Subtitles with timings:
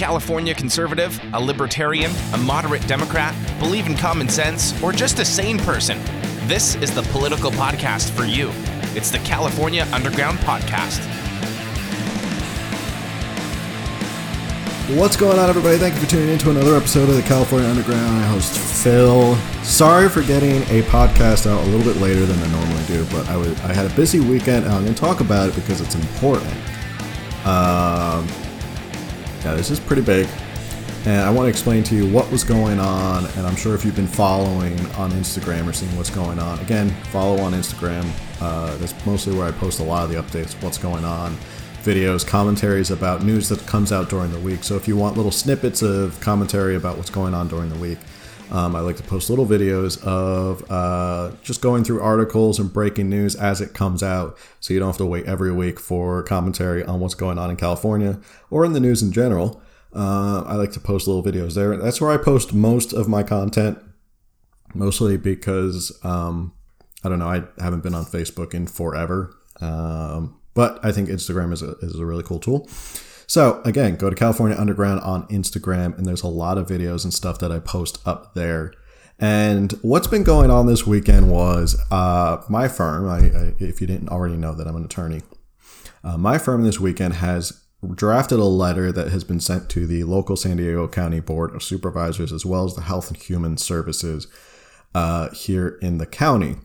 [0.00, 5.58] California conservative, a libertarian, a moderate Democrat, believe in common sense, or just a sane
[5.58, 6.00] person,
[6.48, 8.50] this is the political podcast for you.
[8.96, 11.00] It's the California Underground Podcast.
[14.96, 15.76] What's going on, everybody?
[15.76, 18.00] Thank you for tuning in to another episode of the California Underground.
[18.00, 19.36] I host Phil.
[19.62, 23.28] Sorry for getting a podcast out a little bit later than I normally do, but
[23.28, 25.82] I was I had a busy weekend, and I'm going to talk about it because
[25.82, 26.54] it's important.
[27.44, 28.26] Um,
[29.44, 30.28] yeah, this is pretty big,
[31.06, 33.26] and I want to explain to you what was going on.
[33.36, 36.90] And I'm sure if you've been following on Instagram or seeing what's going on, again,
[37.10, 38.08] follow on Instagram.
[38.40, 41.36] Uh, that's mostly where I post a lot of the updates, what's going on
[41.82, 44.62] videos, commentaries about news that comes out during the week.
[44.62, 47.98] So if you want little snippets of commentary about what's going on during the week,
[48.50, 53.08] um, I like to post little videos of uh, just going through articles and breaking
[53.08, 56.84] news as it comes out, so you don't have to wait every week for commentary
[56.84, 58.18] on what's going on in California
[58.50, 59.62] or in the news in general.
[59.94, 61.76] Uh, I like to post little videos there.
[61.76, 63.78] That's where I post most of my content,
[64.74, 66.52] mostly because um,
[67.02, 67.28] I don't know.
[67.28, 69.36] I haven't been on Facebook in forever.
[69.60, 72.68] Um, but I think Instagram is a, is a really cool tool.
[73.30, 77.14] So again, go to California Underground on Instagram, and there's a lot of videos and
[77.14, 78.74] stuff that I post up there.
[79.20, 83.08] And what's been going on this weekend was uh, my firm.
[83.08, 85.22] I, I, if you didn't already know that I'm an attorney,
[86.02, 87.62] uh, my firm this weekend has
[87.94, 91.62] drafted a letter that has been sent to the local San Diego County Board of
[91.62, 94.26] Supervisors as well as the Health and Human Services
[94.92, 96.56] uh, here in the county.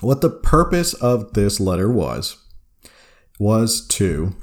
[0.00, 2.36] What the purpose of this letter was
[3.40, 4.36] was to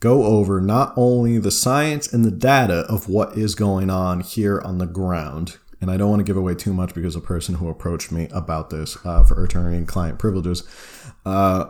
[0.00, 4.60] go over not only the science and the data of what is going on here
[4.62, 5.58] on the ground.
[5.80, 8.28] And I don't want to give away too much because a person who approached me
[8.32, 10.62] about this uh, for attorney and client privileges,
[11.24, 11.66] uh,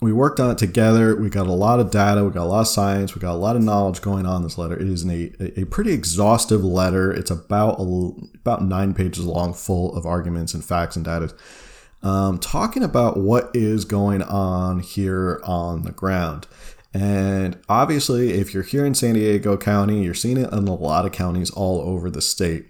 [0.00, 1.16] we worked on it together.
[1.16, 3.36] We got a lot of data, we got a lot of science, we got a
[3.36, 4.76] lot of knowledge going on this letter.
[4.76, 7.12] It is a, a pretty exhaustive letter.
[7.12, 11.34] It's about a, about nine pages long, full of arguments and facts and data
[12.04, 16.46] um, talking about what is going on here on the ground.
[16.94, 21.04] And obviously, if you're here in San Diego County, you're seeing it in a lot
[21.04, 22.66] of counties all over the state.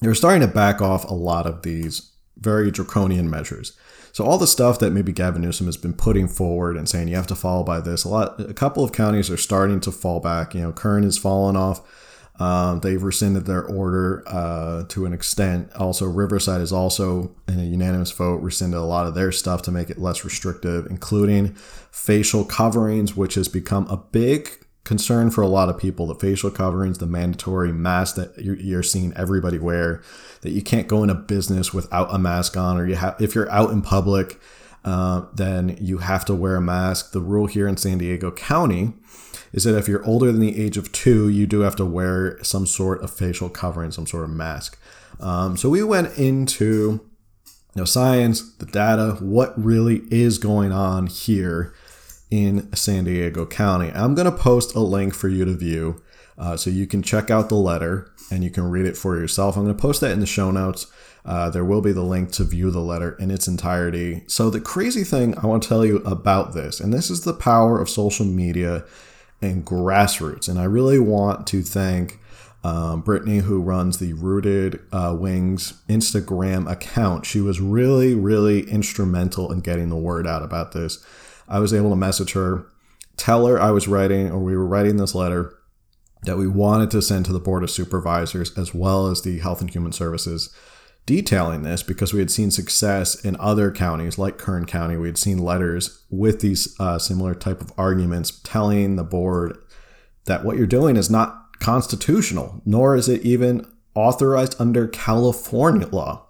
[0.00, 3.76] They're starting to back off a lot of these very draconian measures.
[4.12, 7.16] So all the stuff that maybe Gavin Newsom has been putting forward and saying you
[7.16, 10.20] have to follow by this, a lot, a couple of counties are starting to fall
[10.20, 10.54] back.
[10.54, 11.80] You know, Kern is falling off.
[12.38, 15.72] Um, they've rescinded their order uh, to an extent.
[15.74, 19.70] Also, Riverside is also, in a unanimous vote, rescinded a lot of their stuff to
[19.70, 21.54] make it less restrictive, including
[21.90, 24.50] facial coverings, which has become a big
[24.84, 26.06] concern for a lot of people.
[26.06, 30.02] The facial coverings, the mandatory mask that you're, seeing everybody wear,
[30.40, 33.34] that you can't go in a business without a mask on, or you have if
[33.34, 34.40] you're out in public,
[34.84, 37.12] uh, then you have to wear a mask.
[37.12, 38.94] The rule here in San Diego County
[39.52, 42.42] is that if you're older than the age of two, you do have to wear
[42.42, 44.78] some sort of facial covering, some sort of mask.
[45.20, 47.00] Um, so we went into
[47.74, 51.74] you know, science, the data, what really is going on here
[52.30, 53.90] in San Diego County.
[53.94, 56.02] I'm going to post a link for you to view
[56.38, 59.56] uh, so you can check out the letter and you can read it for yourself.
[59.56, 60.90] I'm going to post that in the show notes.
[61.24, 64.24] Uh, there will be the link to view the letter in its entirety.
[64.26, 67.34] So, the crazy thing I want to tell you about this, and this is the
[67.34, 68.84] power of social media
[69.42, 70.48] and grassroots.
[70.48, 72.18] And I really want to thank
[72.64, 77.26] um, Brittany, who runs the Rooted uh, Wings Instagram account.
[77.26, 81.04] She was really, really instrumental in getting the word out about this.
[81.48, 82.66] I was able to message her,
[83.16, 85.54] tell her I was writing, or we were writing this letter
[86.22, 89.60] that we wanted to send to the Board of Supervisors as well as the Health
[89.60, 90.54] and Human Services
[91.06, 94.96] detailing this because we had seen success in other counties like Kern County.
[94.96, 99.56] We had seen letters with these uh, similar type of arguments telling the board
[100.26, 106.26] that what you're doing is not constitutional, nor is it even authorized under California law.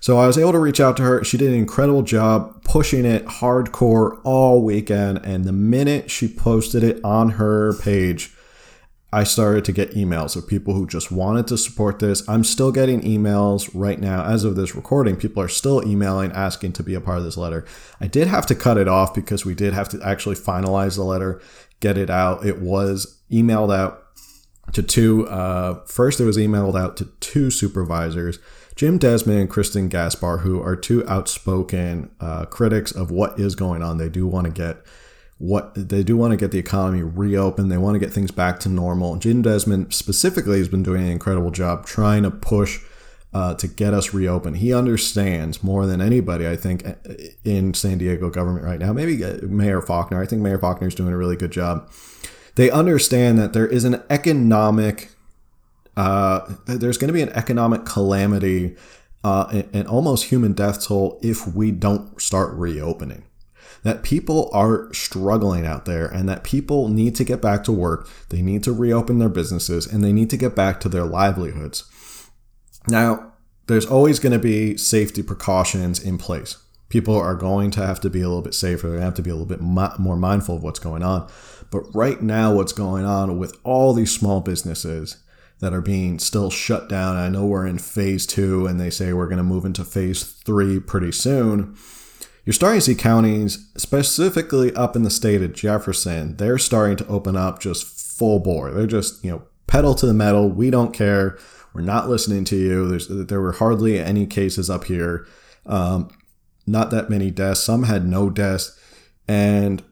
[0.00, 1.24] So I was able to reach out to her.
[1.24, 5.24] She did an incredible job pushing it hardcore all weekend.
[5.24, 8.33] And the minute she posted it on her page,
[9.14, 12.28] I started to get emails of people who just wanted to support this.
[12.28, 15.14] I'm still getting emails right now as of this recording.
[15.14, 17.64] People are still emailing asking to be a part of this letter.
[18.00, 21.04] I did have to cut it off because we did have to actually finalize the
[21.04, 21.40] letter,
[21.78, 22.44] get it out.
[22.44, 24.02] It was emailed out
[24.72, 25.28] to two.
[25.28, 28.40] Uh, first, it was emailed out to two supervisors,
[28.74, 33.80] Jim Desmond and Kristin Gaspar, who are two outspoken uh, critics of what is going
[33.80, 33.98] on.
[33.98, 34.78] They do want to get
[35.46, 37.70] what they do want to get the economy reopened.
[37.70, 39.16] They want to get things back to normal.
[39.16, 42.80] Jim Desmond specifically has been doing an incredible job trying to push
[43.32, 44.58] uh, to get us reopened.
[44.58, 46.84] He understands more than anybody, I think,
[47.44, 48.92] in San Diego government right now.
[48.92, 50.22] Maybe uh, Mayor Faulconer.
[50.22, 51.90] I think Mayor Faulconer is doing a really good job
[52.54, 55.10] they understand that there is an economic,
[55.96, 58.76] uh, there's going to be an economic calamity
[59.24, 63.24] uh, and, and almost human death toll if we don't start reopening.
[63.84, 68.08] That people are struggling out there and that people need to get back to work.
[68.30, 71.84] They need to reopen their businesses and they need to get back to their livelihoods.
[72.88, 73.34] Now,
[73.66, 76.56] there's always going to be safety precautions in place.
[76.88, 78.88] People are going to have to be a little bit safer.
[78.88, 81.30] They have to be a little bit more mindful of what's going on.
[81.70, 85.16] But right now, what's going on with all these small businesses
[85.60, 89.12] that are being still shut down, I know we're in phase two and they say
[89.12, 91.76] we're going to move into phase three pretty soon.
[92.44, 97.06] You're starting to see counties, specifically up in the state of Jefferson, they're starting to
[97.06, 98.70] open up just full bore.
[98.70, 100.50] They're just, you know, pedal to the metal.
[100.50, 101.38] We don't care.
[101.72, 102.88] We're not listening to you.
[102.88, 105.26] There's, there were hardly any cases up here.
[105.66, 106.10] Um,
[106.66, 107.60] not that many deaths.
[107.60, 108.78] Some had no deaths.
[109.26, 109.82] And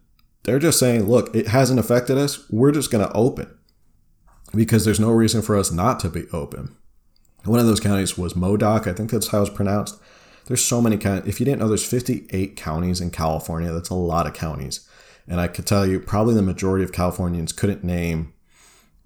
[0.45, 2.49] they're just saying, look, it hasn't affected us.
[2.51, 3.57] We're just going to open
[4.55, 6.77] because there's no reason for us not to be open.
[7.45, 8.87] One of those counties was Modoc.
[8.87, 9.99] I think that's how it's pronounced.
[10.47, 11.29] There's so many counties.
[11.29, 13.73] If you didn't know, there's 58 counties in California.
[13.73, 14.89] That's a lot of counties.
[15.29, 18.33] And I could tell you, probably the majority of Californians couldn't name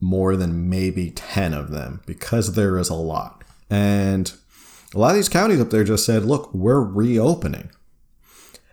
[0.00, 3.44] more than maybe 10 of them because there is a lot.
[3.70, 4.32] And
[4.94, 7.70] a lot of these counties up there just said, look, we're reopening.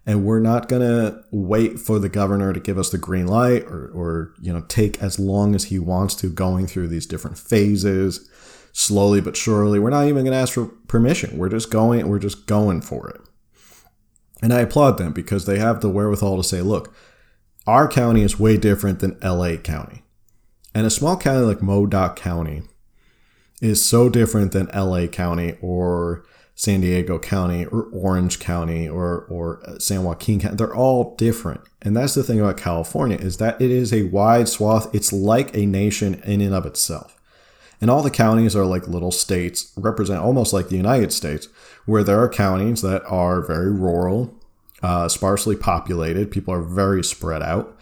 [0.05, 3.63] And we're not going to wait for the governor to give us the green light
[3.63, 7.37] or, or, you know, take as long as he wants to going through these different
[7.37, 8.29] phases
[8.73, 9.79] slowly but surely.
[9.79, 11.37] We're not even going to ask for permission.
[11.37, 13.21] We're just going, we're just going for it.
[14.41, 16.93] And I applaud them because they have the wherewithal to say, look,
[17.65, 20.03] our county is way different than LA County.
[20.75, 22.63] And a small county like Modoc County
[23.61, 26.25] is so different than LA County or
[26.55, 30.57] San Diego County or Orange County or, or uh, San Joaquin County.
[30.57, 31.61] They're all different.
[31.81, 34.93] And that's the thing about California is that it is a wide swath.
[34.93, 37.15] It's like a nation in and of itself.
[37.81, 41.47] And all the counties are like little states, represent almost like the United States,
[41.85, 44.33] where there are counties that are very rural,
[44.81, 46.31] uh, sparsely populated.
[46.31, 47.77] People are very spread out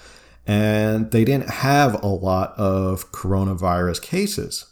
[0.48, 4.66] and they didn't have a lot of coronavirus cases.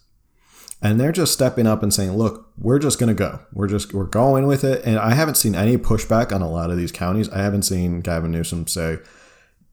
[0.81, 3.39] And they're just stepping up and saying, "Look, we're just going to go.
[3.53, 6.71] We're just we're going with it." And I haven't seen any pushback on a lot
[6.71, 7.29] of these counties.
[7.29, 8.99] I haven't seen Gavin Newsom say,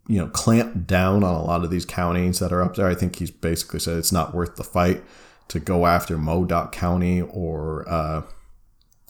[0.09, 2.89] you know, clamp down on a lot of these counties that are up there.
[2.89, 5.03] I think he's basically said it's not worth the fight
[5.49, 8.23] to go after Modoc County or uh,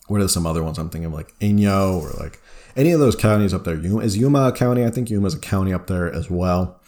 [0.07, 2.39] what are some other ones I'm thinking of, like Inyo or like
[2.75, 3.79] any of those counties up there.
[4.01, 4.85] Is Yuma a county?
[4.85, 6.79] I think Yuma is a county up there as well.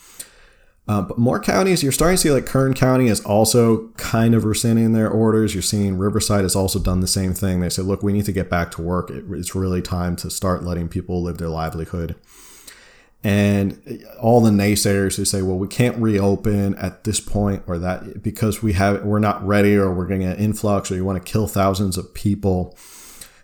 [0.87, 4.43] Uh, but more counties, you're starting to see like Kern County is also kind of
[4.43, 5.53] rescinding their orders.
[5.53, 7.59] You're seeing Riverside has also done the same thing.
[7.59, 9.11] They said, look, we need to get back to work.
[9.11, 12.15] It, it's really time to start letting people live their livelihood.
[13.21, 18.23] And all the naysayers who say, well, we can't reopen at this point or that
[18.23, 21.31] because we have we're not ready or we're getting an influx or you want to
[21.31, 22.77] kill thousands of people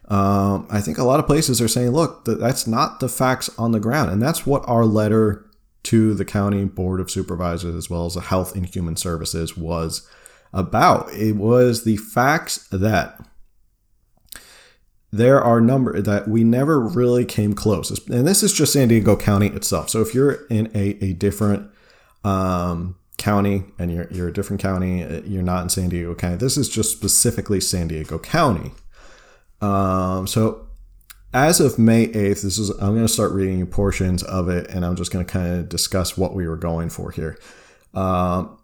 [0.07, 3.71] um, I think a lot of places are saying, look, that's not the facts on
[3.71, 4.11] the ground.
[4.11, 5.45] And that's what our letter
[5.83, 10.07] to the county board of supervisors, as well as the health and human services, was
[10.53, 11.11] about.
[11.13, 13.19] It was the facts that
[15.15, 17.89] there are number that we never really came close.
[18.09, 19.89] And this is just San Diego County itself.
[19.89, 21.69] So if you're in a, a different
[22.25, 26.35] um, county and you're, you're a different county, uh, you're not in San Diego County.
[26.35, 28.73] This is just specifically San Diego County.
[29.61, 30.67] Um, so
[31.33, 34.85] as of May 8th, this is I'm going to start reading portions of it and
[34.85, 37.39] I'm just going to kind of discuss what we were going for here.
[37.93, 38.57] Um,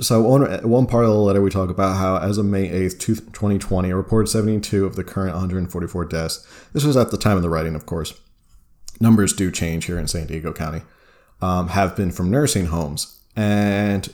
[0.00, 2.98] so one, one part of the letter we talk about how as of May 8th,
[2.98, 6.46] 2020, a reported 72 of the current 144 deaths.
[6.72, 8.18] This was at the time of the writing, of course.
[9.00, 10.82] Numbers do change here in San Diego County.
[11.40, 13.20] Um, have been from nursing homes.
[13.36, 14.12] And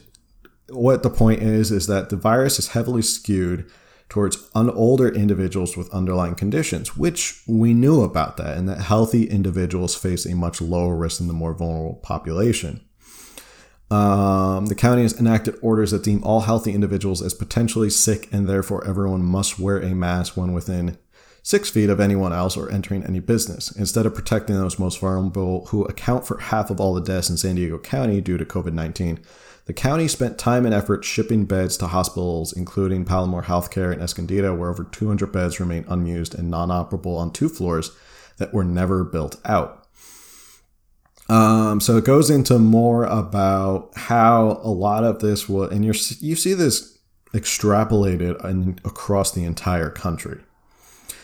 [0.69, 3.71] what the point is is that the virus is heavily skewed
[4.09, 9.25] towards un- older individuals with underlying conditions, which we knew about that, and that healthy
[9.25, 12.81] individuals face a much lower risk than the more vulnerable population.
[13.91, 18.49] Um, the county has enacted orders that deem all healthy individuals as potentially sick, and
[18.49, 20.97] therefore everyone must wear a mask when within
[21.43, 23.73] six feet of anyone else or entering any business.
[23.73, 27.37] Instead of protecting those most vulnerable, who account for half of all the deaths in
[27.37, 29.19] San Diego County due to COVID 19,
[29.67, 34.55] the county spent time and effort shipping beds to hospitals, including Palomar Healthcare in Escondido,
[34.55, 37.91] where over 200 beds remain unused and non operable on two floors
[38.39, 39.80] that were never built out.
[41.31, 45.93] Um, so it goes into more about how a lot of this was, and you
[46.19, 46.99] you see this
[47.33, 50.41] extrapolated in, across the entire country.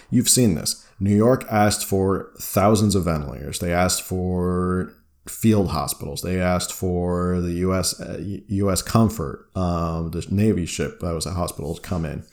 [0.08, 0.86] You've seen this.
[1.00, 3.58] New York asked for thousands of ventilators.
[3.58, 4.92] They asked for
[5.26, 6.22] field hospitals.
[6.22, 8.00] They asked for the U.S.
[8.00, 8.82] Uh, U.S.
[8.82, 12.24] Comfort, um, the Navy ship that was a hospital, to come in.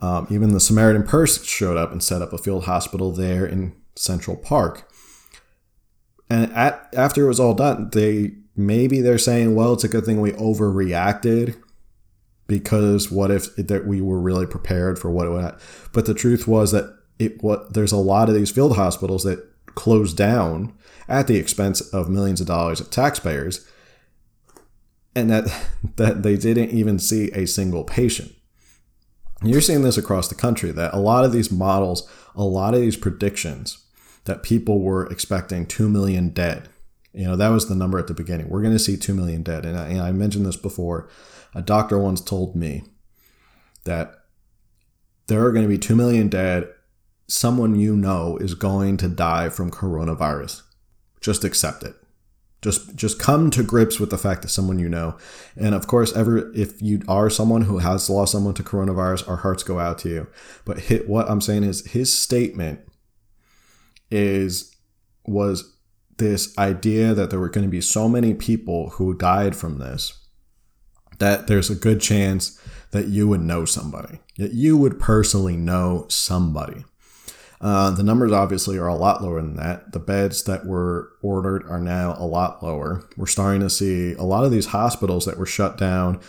[0.00, 3.76] Um, even the Samaritan Purse showed up and set up a field hospital there in
[3.94, 4.87] Central Park.
[6.30, 10.04] And at, after it was all done, they maybe they're saying, well, it's a good
[10.04, 11.56] thing we overreacted
[12.46, 15.54] because what if that we were really prepared for what it would.
[15.92, 19.44] But the truth was that it what there's a lot of these field hospitals that
[19.74, 20.72] closed down
[21.08, 23.66] at the expense of millions of dollars of taxpayers,
[25.14, 25.44] and that
[25.96, 28.34] that they didn't even see a single patient.
[29.42, 32.80] You're seeing this across the country that a lot of these models, a lot of
[32.80, 33.84] these predictions
[34.28, 36.68] that people were expecting 2 million dead.
[37.14, 38.50] You know, that was the number at the beginning.
[38.50, 39.64] We're going to see 2 million dead.
[39.64, 41.08] And I, and I mentioned this before.
[41.54, 42.84] A doctor once told me
[43.84, 44.12] that
[45.28, 46.68] there are going to be 2 million dead.
[47.26, 50.60] Someone you know is going to die from coronavirus.
[51.22, 51.94] Just accept it.
[52.60, 55.16] Just just come to grips with the fact that someone you know.
[55.56, 59.36] And of course, ever if you are someone who has lost someone to coronavirus, our
[59.36, 60.26] hearts go out to you.
[60.64, 62.80] But hit, what I'm saying is his statement
[64.10, 64.74] is
[65.26, 65.76] was
[66.16, 70.18] this idea that there were going to be so many people who died from this
[71.18, 72.60] that there's a good chance
[72.92, 76.84] that you would know somebody, that you would personally know somebody.
[77.60, 79.92] Uh, the numbers obviously are a lot lower than that.
[79.92, 83.08] The beds that were ordered are now a lot lower.
[83.16, 86.20] We're starting to see a lot of these hospitals that were shut down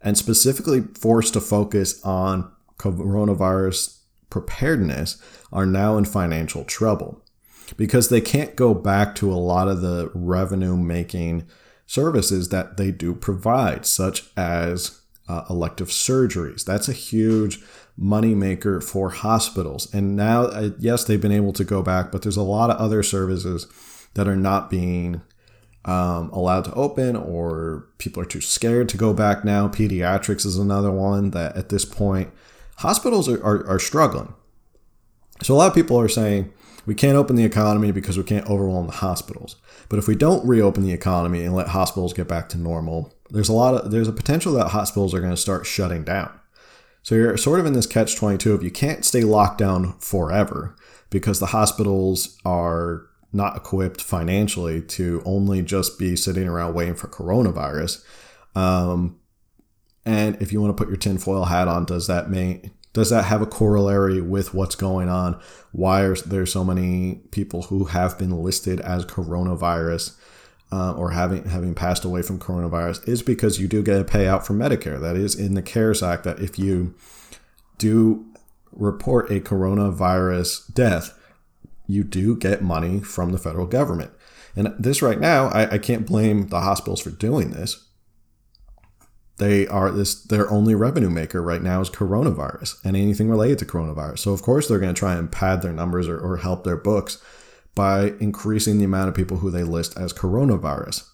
[0.00, 3.98] and specifically forced to focus on coronavirus
[4.30, 7.22] preparedness are now in financial trouble
[7.76, 11.46] because they can't go back to a lot of the revenue making
[11.86, 16.64] services that they do provide, such as uh, elective surgeries.
[16.64, 17.60] That's a huge
[18.00, 19.92] moneymaker for hospitals.
[19.92, 22.76] And now, uh, yes, they've been able to go back, but there's a lot of
[22.76, 23.66] other services
[24.14, 25.22] that are not being
[25.84, 29.68] um, allowed to open, or people are too scared to go back now.
[29.68, 32.30] Pediatrics is another one that at this point,
[32.76, 34.34] hospitals are, are, are struggling.
[35.42, 36.52] So a lot of people are saying,
[36.88, 39.56] we can't open the economy because we can't overwhelm the hospitals.
[39.90, 43.50] But if we don't reopen the economy and let hospitals get back to normal, there's
[43.50, 46.30] a lot of there's a potential that hospitals are going to start shutting down.
[47.02, 50.76] So you're sort of in this catch 22 of you can't stay locked down forever
[51.10, 57.08] because the hospitals are not equipped financially to only just be sitting around waiting for
[57.08, 58.02] coronavirus.
[58.54, 59.20] Um,
[60.06, 63.24] and if you want to put your tinfoil hat on, does that mean does that
[63.26, 65.40] have a corollary with what's going on?
[65.72, 70.16] Why are there so many people who have been listed as coronavirus
[70.72, 73.06] uh, or having having passed away from coronavirus?
[73.06, 75.00] Is because you do get a payout from Medicare.
[75.00, 76.24] That is in the CARES Act.
[76.24, 76.94] That if you
[77.76, 78.26] do
[78.72, 81.18] report a coronavirus death,
[81.86, 84.12] you do get money from the federal government.
[84.56, 87.87] And this right now, I, I can't blame the hospitals for doing this
[89.38, 93.64] they are this their only revenue maker right now is coronavirus and anything related to
[93.64, 94.18] coronavirus.
[94.18, 96.76] So of course they're going to try and pad their numbers or, or help their
[96.76, 97.22] books
[97.74, 101.08] by increasing the amount of people who they list as coronavirus.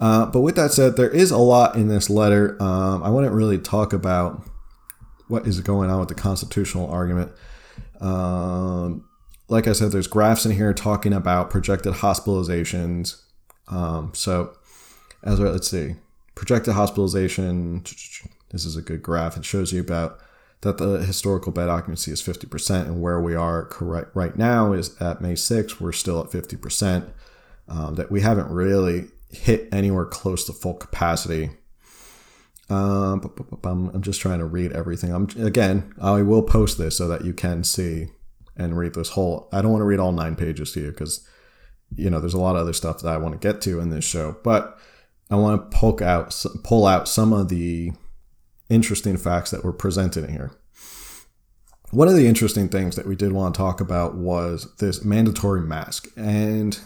[0.00, 2.60] Uh, but with that said, there is a lot in this letter.
[2.60, 4.42] Um, I wouldn't really talk about
[5.28, 7.32] what is going on with the constitutional argument.
[8.00, 9.08] Um,
[9.48, 13.22] like I said, there's graphs in here talking about projected hospitalizations.
[13.68, 14.56] Um, so,
[15.22, 15.94] as well, let's see
[16.36, 17.82] projected hospitalization.
[18.50, 19.36] This is a good graph.
[19.36, 20.20] It shows you about
[20.60, 25.00] that the historical bed occupancy is 50%, and where we are correct right now is
[25.00, 27.10] at May 6th, we're still at 50%.
[27.68, 31.50] Um, that we haven't really hit anywhere close to full capacity.
[32.70, 33.28] Um,
[33.64, 35.12] I'm just trying to read everything.
[35.12, 38.08] I'm again, I will post this so that you can see
[38.56, 39.48] and read this whole.
[39.52, 41.26] I don't want to read all nine pages to you because
[41.94, 43.90] you know there's a lot of other stuff that I want to get to in
[43.90, 44.78] this show, but
[45.30, 47.92] I want to poke out, pull out some of the
[48.68, 50.52] interesting facts that were presented here.
[51.90, 55.60] One of the interesting things that we did want to talk about was this mandatory
[55.60, 56.08] mask.
[56.16, 56.78] And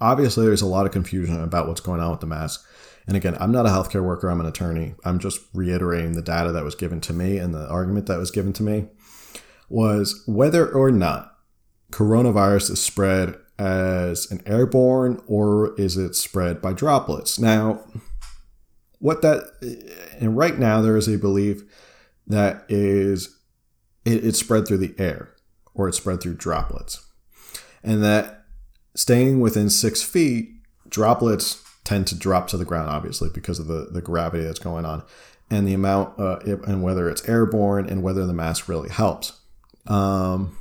[0.00, 2.66] obviously, there's a lot of confusion about what's going on with the mask.
[3.06, 4.94] And again, I'm not a healthcare worker, I'm an attorney.
[5.04, 8.30] I'm just reiterating the data that was given to me and the argument that was
[8.30, 8.88] given to me
[9.68, 11.34] was whether or not
[11.90, 17.38] coronavirus is spread as an airborne or is it spread by droplets?
[17.38, 17.84] Now,
[18.98, 19.44] what that
[20.18, 21.62] and right now there is a belief
[22.26, 23.38] that is
[24.04, 25.32] it, it's spread through the air
[25.74, 27.06] or it's spread through droplets,
[27.84, 28.44] and that
[28.96, 30.50] staying within six feet,
[30.88, 34.84] droplets tend to drop to the ground, obviously because of the the gravity that's going
[34.84, 35.04] on,
[35.50, 39.38] and the amount uh, and whether it's airborne and whether the mask really helps.
[39.86, 40.56] Um,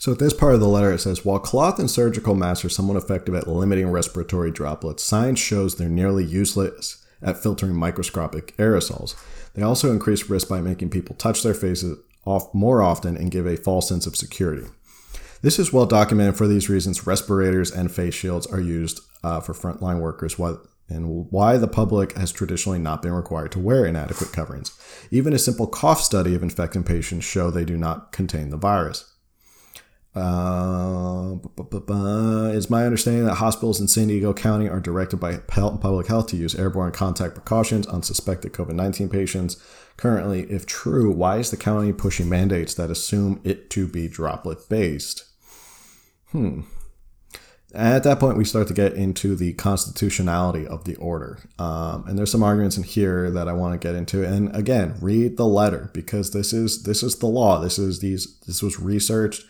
[0.00, 2.70] So, at this part of the letter, it says While cloth and surgical masks are
[2.70, 9.14] somewhat effective at limiting respiratory droplets, science shows they're nearly useless at filtering microscopic aerosols.
[9.52, 13.46] They also increase risk by making people touch their faces off more often and give
[13.46, 14.66] a false sense of security.
[15.42, 17.06] This is well documented for these reasons.
[17.06, 20.38] Respirators and face shields are used uh, for frontline workers,
[20.88, 24.72] and why the public has traditionally not been required to wear inadequate coverings.
[25.10, 29.09] Even a simple cough study of infected patients show they do not contain the virus.
[30.14, 31.36] Uh,
[32.52, 36.36] it's my understanding that hospitals in San Diego County are directed by public health to
[36.36, 39.56] use airborne contact precautions on suspected COVID 19 patients.
[39.96, 44.68] Currently, if true, why is the county pushing mandates that assume it to be droplet
[44.68, 45.24] based?
[46.32, 46.62] Hmm.
[47.72, 51.38] At that point, we start to get into the constitutionality of the order.
[51.56, 54.24] Um, and there's some arguments in here that I want to get into.
[54.24, 57.60] And again, read the letter because this is this is the law.
[57.60, 59.44] This is these this was researched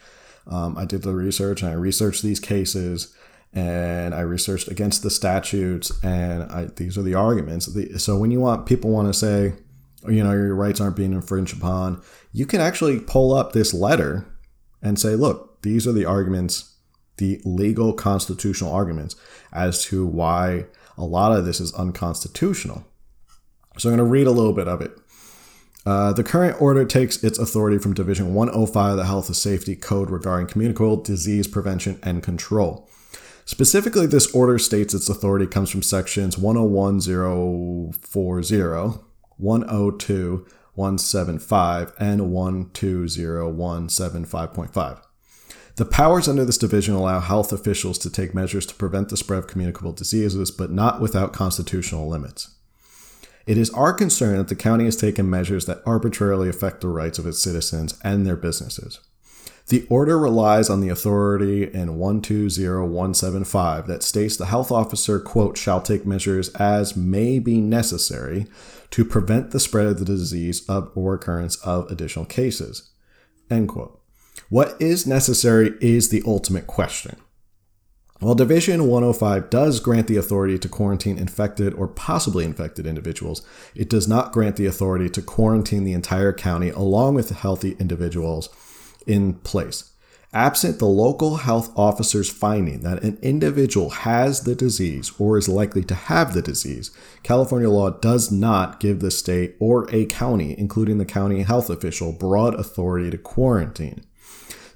[0.47, 3.14] um, I did the research and I researched these cases
[3.52, 7.68] and I researched against the statutes and I, these are the arguments.
[8.02, 9.54] So when you want people want to say,
[10.09, 14.26] you know, your rights aren't being infringed upon, you can actually pull up this letter
[14.82, 16.76] and say, look, these are the arguments,
[17.16, 19.16] the legal constitutional arguments
[19.52, 20.66] as to why
[20.97, 22.85] a lot of this is unconstitutional.
[23.78, 24.92] So I'm going to read a little bit of it.
[25.87, 29.75] Uh, the current order takes its authority from Division 105 of the Health and Safety
[29.75, 32.87] Code regarding communicable disease prevention and control.
[33.47, 38.99] Specifically, this order states its authority comes from sections 101040,
[39.39, 45.01] 102, 175, and 120175.5.
[45.77, 49.39] The powers under this division allow health officials to take measures to prevent the spread
[49.39, 52.55] of communicable diseases, but not without constitutional limits.
[53.50, 57.19] It is our concern that the county has taken measures that arbitrarily affect the rights
[57.19, 59.00] of its citizens and their businesses.
[59.66, 65.80] The order relies on the authority in 120175 that states the health officer, quote, shall
[65.80, 68.46] take measures as may be necessary
[68.90, 72.92] to prevent the spread of the disease of, or occurrence of additional cases,
[73.51, 74.01] end quote.
[74.48, 77.16] What is necessary is the ultimate question.
[78.20, 83.40] While Division 105 does grant the authority to quarantine infected or possibly infected individuals,
[83.74, 88.50] it does not grant the authority to quarantine the entire county along with healthy individuals
[89.06, 89.92] in place.
[90.35, 95.83] Absent the local health officer's finding that an individual has the disease or is likely
[95.85, 96.90] to have the disease,
[97.22, 102.12] California law does not give the state or a county, including the county health official,
[102.12, 104.04] broad authority to quarantine.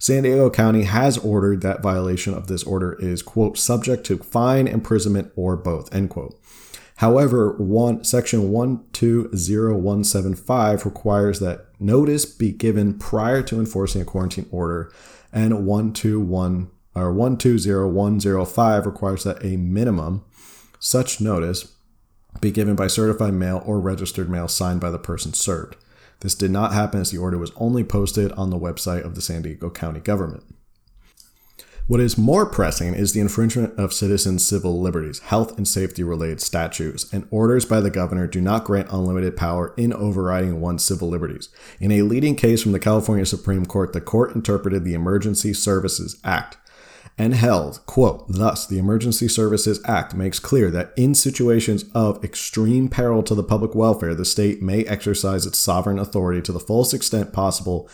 [0.05, 4.69] San Diego County has ordered that violation of this order is, quote, subject to fine,
[4.69, 6.39] imprisonment, or both, end quote.
[6.97, 14.93] However, one, section 120175 requires that notice be given prior to enforcing a quarantine order,
[15.33, 20.23] and 121 or 120105 requires that a minimum
[20.79, 21.73] such notice
[22.43, 25.77] be given by certified mail or registered mail signed by the person served.
[26.25, 29.21] This did not happen as the order was only posted on the website of the
[29.21, 30.43] San Diego County government.
[31.87, 36.41] What is more pressing is the infringement of citizens' civil liberties, health and safety related
[36.41, 41.11] statutes, and orders by the governor do not grant unlimited power in overriding one's civil
[41.11, 41.51] liberties.
[41.79, 46.19] In a leading case from the California Supreme Court, the court interpreted the Emergency Services
[46.25, 46.57] Act
[47.17, 52.89] and held, quote, thus the Emergency Services Act makes clear that in situations of extreme
[52.89, 56.93] peril to the public welfare, the state may exercise its sovereign authority to the fullest
[56.93, 57.89] extent possible.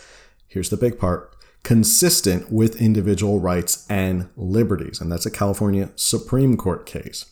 [0.48, 5.00] Here's the big part consistent with individual rights and liberties.
[5.00, 7.26] And that's a California Supreme Court case.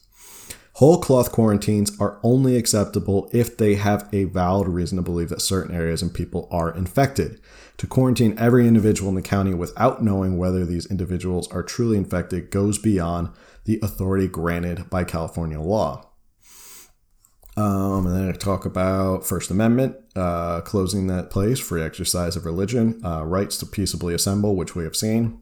[0.74, 5.42] Whole cloth quarantines are only acceptable if they have a valid reason to believe that
[5.42, 7.40] certain areas and people are infected.
[7.78, 12.50] To quarantine every individual in the county without knowing whether these individuals are truly infected
[12.50, 13.30] goes beyond
[13.64, 16.10] the authority granted by California law.
[17.56, 22.44] Um, and then I talk about First Amendment, uh, closing that place, free exercise of
[22.44, 25.40] religion, uh, rights to peaceably assemble, which we have seen,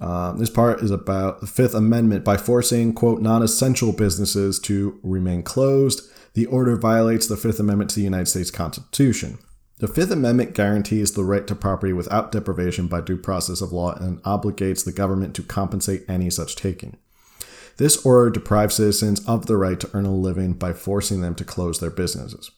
[0.00, 2.24] um, this part is about the Fifth Amendment.
[2.24, 7.90] By forcing, quote, non essential businesses to remain closed, the order violates the Fifth Amendment
[7.90, 9.38] to the United States Constitution.
[9.80, 13.94] The Fifth Amendment guarantees the right to property without deprivation by due process of law
[13.94, 16.98] and obligates the government to compensate any such taking.
[17.78, 21.46] This order deprives citizens of the right to earn a living by forcing them to
[21.46, 22.50] close their businesses.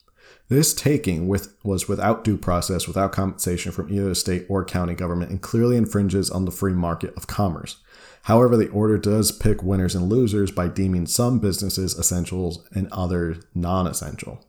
[0.48, 4.94] This taking with, was without due process, without compensation from either the state or county
[4.94, 7.76] government, and clearly infringes on the free market of commerce.
[8.22, 13.44] However, the order does pick winners and losers by deeming some businesses essentials and others
[13.54, 14.44] non essential.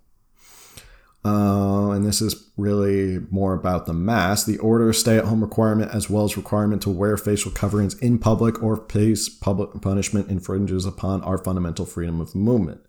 [1.25, 4.45] Uh, and this is really more about the mask.
[4.45, 8.19] The order stay at home requirement, as well as requirement to wear facial coverings in
[8.19, 12.81] public or face public punishment, infringes upon our fundamental freedom of movement.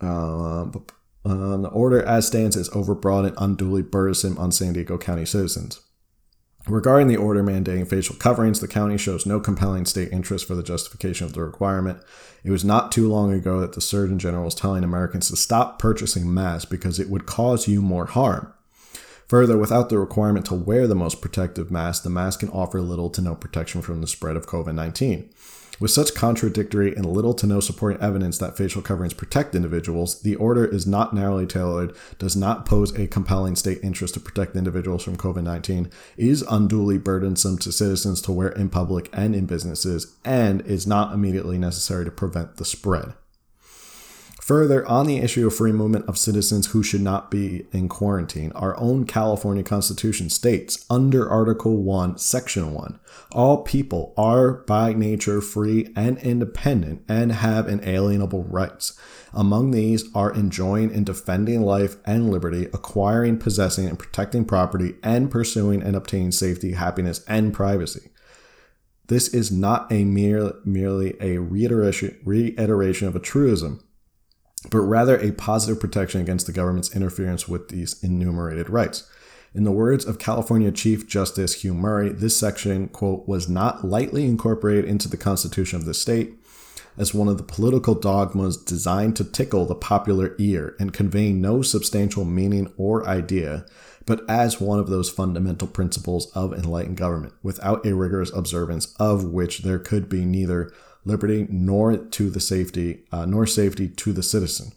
[0.00, 0.66] Uh,
[1.24, 5.80] um, the order as stands is overbroad and unduly burdensome on San Diego County citizens.
[6.68, 10.62] Regarding the order mandating facial coverings, the county shows no compelling state interest for the
[10.62, 11.98] justification of the requirement.
[12.44, 15.80] It was not too long ago that the Surgeon General was telling Americans to stop
[15.80, 18.52] purchasing masks because it would cause you more harm.
[19.26, 23.10] Further, without the requirement to wear the most protective mask, the mask can offer little
[23.10, 25.30] to no protection from the spread of COVID 19.
[25.82, 30.36] With such contradictory and little to no supporting evidence that facial coverings protect individuals, the
[30.36, 35.02] order is not narrowly tailored, does not pose a compelling state interest to protect individuals
[35.02, 40.14] from COVID 19, is unduly burdensome to citizens to wear in public and in businesses,
[40.24, 43.14] and is not immediately necessary to prevent the spread.
[44.52, 48.52] Further, on the issue of free movement of citizens who should not be in quarantine,
[48.52, 53.00] our own California Constitution states under Article 1, Section 1
[53.32, 58.92] all people are by nature free and independent and have inalienable rights.
[59.32, 65.30] Among these are enjoying and defending life and liberty, acquiring, possessing, and protecting property, and
[65.30, 68.10] pursuing and obtaining safety, happiness, and privacy.
[69.06, 73.82] This is not a mere, merely a reiteration, reiteration of a truism
[74.70, 79.08] but rather a positive protection against the government's interference with these enumerated rights.
[79.54, 84.24] In the words of California Chief Justice Hugh Murray, this section, quote, was not lightly
[84.24, 86.34] incorporated into the Constitution of the state
[86.96, 91.62] as one of the political dogmas designed to tickle the popular ear and convey no
[91.62, 93.64] substantial meaning or idea,
[94.04, 99.24] but as one of those fundamental principles of enlightened government, without a rigorous observance of
[99.24, 100.72] which there could be neither
[101.04, 104.72] liberty nor to the safety uh, nor safety to the citizen.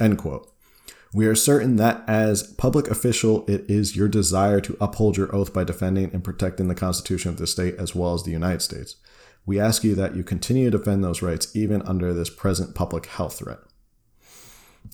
[0.00, 0.50] End quote.
[1.12, 5.52] We are certain that as public official it is your desire to uphold your oath
[5.52, 8.96] by defending and protecting the constitution of the state as well as the united states.
[9.46, 13.06] We ask you that you continue to defend those rights even under this present public
[13.06, 13.58] health threat.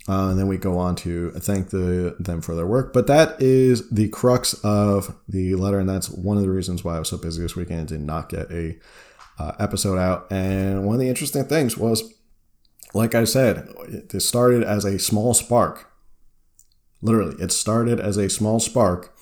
[0.08, 2.92] Uh, and then we go on to thank the, them for their work.
[2.92, 6.96] But that is the crux of the letter, and that's one of the reasons why
[6.96, 8.78] I was so busy this weekend and did not get a
[9.38, 10.26] uh, episode out.
[10.30, 12.14] And one of the interesting things was,
[12.94, 15.90] like I said, it started as a small spark.
[17.02, 19.16] Literally, it started as a small spark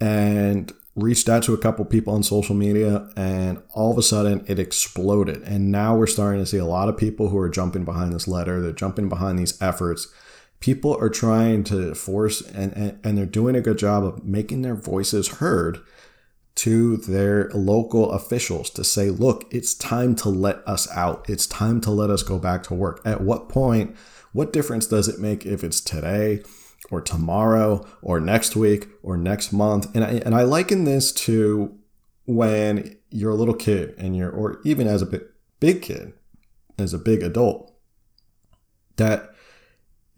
[0.00, 4.44] and reached out to a couple people on social media and all of a sudden
[4.46, 7.82] it exploded and now we're starting to see a lot of people who are jumping
[7.82, 10.12] behind this letter they're jumping behind these efforts
[10.60, 14.60] people are trying to force and, and, and they're doing a good job of making
[14.60, 15.78] their voices heard
[16.54, 21.28] to their local officials to say, look, it's time to let us out.
[21.28, 23.00] It's time to let us go back to work.
[23.04, 23.96] At what point,
[24.32, 26.42] what difference does it make if it's today
[26.90, 29.94] or tomorrow or next week or next month?
[29.94, 31.78] And I, and I liken this to
[32.26, 35.22] when you're a little kid and you're, or even as a big,
[35.58, 36.12] big kid,
[36.78, 37.72] as a big adult,
[38.96, 39.30] that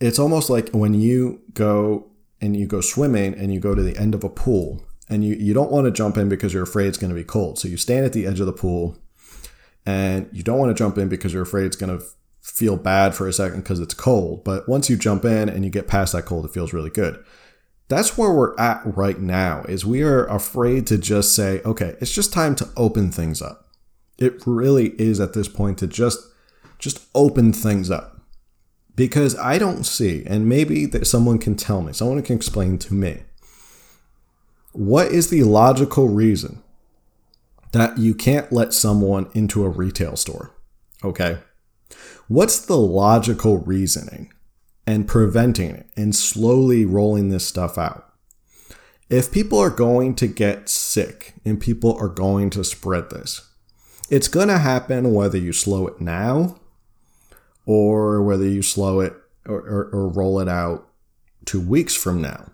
[0.01, 3.97] it's almost like when you go and you go swimming and you go to the
[3.97, 6.87] end of a pool and you, you don't want to jump in because you're afraid
[6.87, 7.59] it's going to be cold.
[7.59, 8.99] So you stand at the edge of the pool
[9.85, 12.05] and you don't want to jump in because you're afraid it's going to
[12.41, 14.45] feel bad for a second because it's cold.
[14.45, 17.23] But once you jump in and you get past that cold, it feels really good.
[17.89, 22.15] That's where we're at right now is we are afraid to just say, okay, it's
[22.15, 23.69] just time to open things up.
[24.19, 26.19] It really is at this point to just
[26.79, 28.21] just open things up.
[28.97, 32.95] Because I don't see, and maybe that someone can tell me, someone can explain to
[32.95, 33.23] me
[34.75, 36.61] what is the logical reason
[37.71, 40.53] that you can't let someone into a retail store?
[41.05, 41.39] Okay.
[42.27, 44.33] What's the logical reasoning
[44.85, 48.13] and preventing it and slowly rolling this stuff out?
[49.09, 53.49] If people are going to get sick and people are going to spread this,
[54.11, 56.59] it's going to happen whether you slow it now
[57.65, 59.15] or whether you slow it
[59.47, 60.89] or, or, or roll it out
[61.45, 62.51] two weeks from now.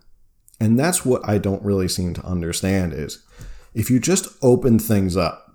[0.60, 3.24] And that's what I don't really seem to understand is
[3.72, 5.46] if you just open things up,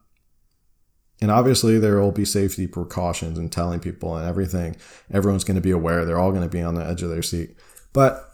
[1.22, 4.76] and obviously there will be safety precautions and telling people and everything,
[5.12, 7.22] everyone's going to be aware, they're all going to be on the edge of their
[7.22, 7.56] seat.
[7.94, 8.30] But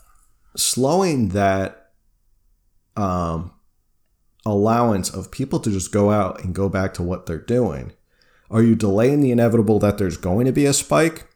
[0.55, 1.91] slowing that
[2.95, 3.53] um,
[4.45, 7.93] allowance of people to just go out and go back to what they're doing,
[8.49, 11.27] are you delaying the inevitable that there's going to be a spike?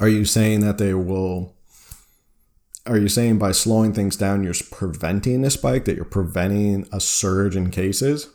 [0.00, 1.53] Are you saying that they will
[2.86, 7.00] are you saying by slowing things down, you're preventing a spike, that you're preventing a
[7.00, 8.28] surge in cases?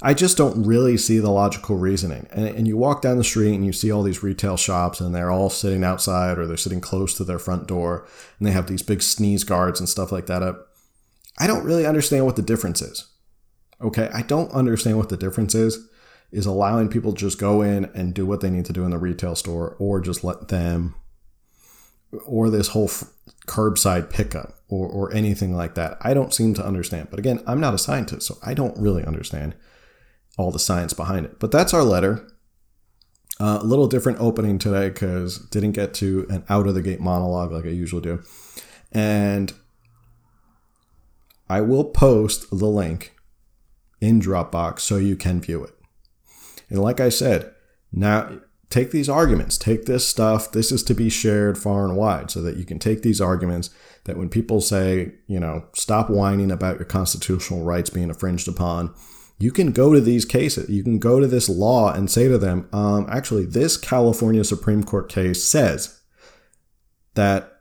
[0.00, 2.28] I just don't really see the logical reasoning.
[2.30, 5.12] And, and, you walk down the street and you see all these retail shops and
[5.12, 8.06] they're all sitting outside or they're sitting close to their front door
[8.38, 10.68] and they have these big sneeze guards and stuff like that up.
[11.36, 13.08] I don't really understand what the difference is.
[13.80, 14.08] Okay.
[14.12, 15.88] I don't understand what the difference is,
[16.30, 18.98] is allowing people just go in and do what they need to do in the
[18.98, 20.94] retail store or just let them,
[22.24, 23.04] or this whole f-
[23.46, 25.98] curbside pickup or, or anything like that.
[26.00, 27.08] I don't seem to understand.
[27.10, 29.54] But again, I'm not a scientist, so I don't really understand
[30.36, 31.38] all the science behind it.
[31.38, 32.26] But that's our letter.
[33.40, 37.00] Uh, a little different opening today because didn't get to an out of the gate
[37.00, 38.22] monologue like I usually do.
[38.90, 39.52] And
[41.48, 43.14] I will post the link
[44.00, 45.74] in Dropbox so you can view it.
[46.68, 47.54] And like I said,
[47.92, 48.40] now
[48.70, 50.52] take these arguments, take this stuff.
[50.52, 53.70] This is to be shared far and wide so that you can take these arguments
[54.04, 58.94] that when people say, you know, stop whining about your constitutional rights being infringed upon,
[59.38, 60.68] you can go to these cases.
[60.68, 64.82] You can go to this law and say to them, um, actually, this California Supreme
[64.82, 66.00] Court case says
[67.14, 67.52] that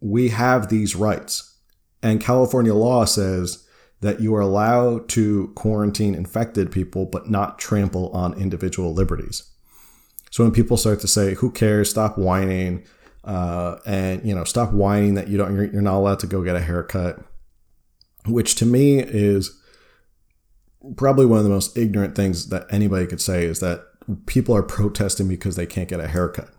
[0.00, 1.56] we have these rights.
[2.02, 3.66] And California law says
[4.00, 9.47] that you are allowed to quarantine infected people, but not trample on individual liberties.
[10.30, 12.84] So when people start to say, who cares, stop whining,
[13.24, 16.42] uh, and, you know, stop whining that you don't, you're, you're not allowed to go
[16.42, 17.20] get a haircut,
[18.26, 19.60] which to me is
[20.96, 23.84] probably one of the most ignorant things that anybody could say is that
[24.26, 26.50] people are protesting because they can't get a haircut.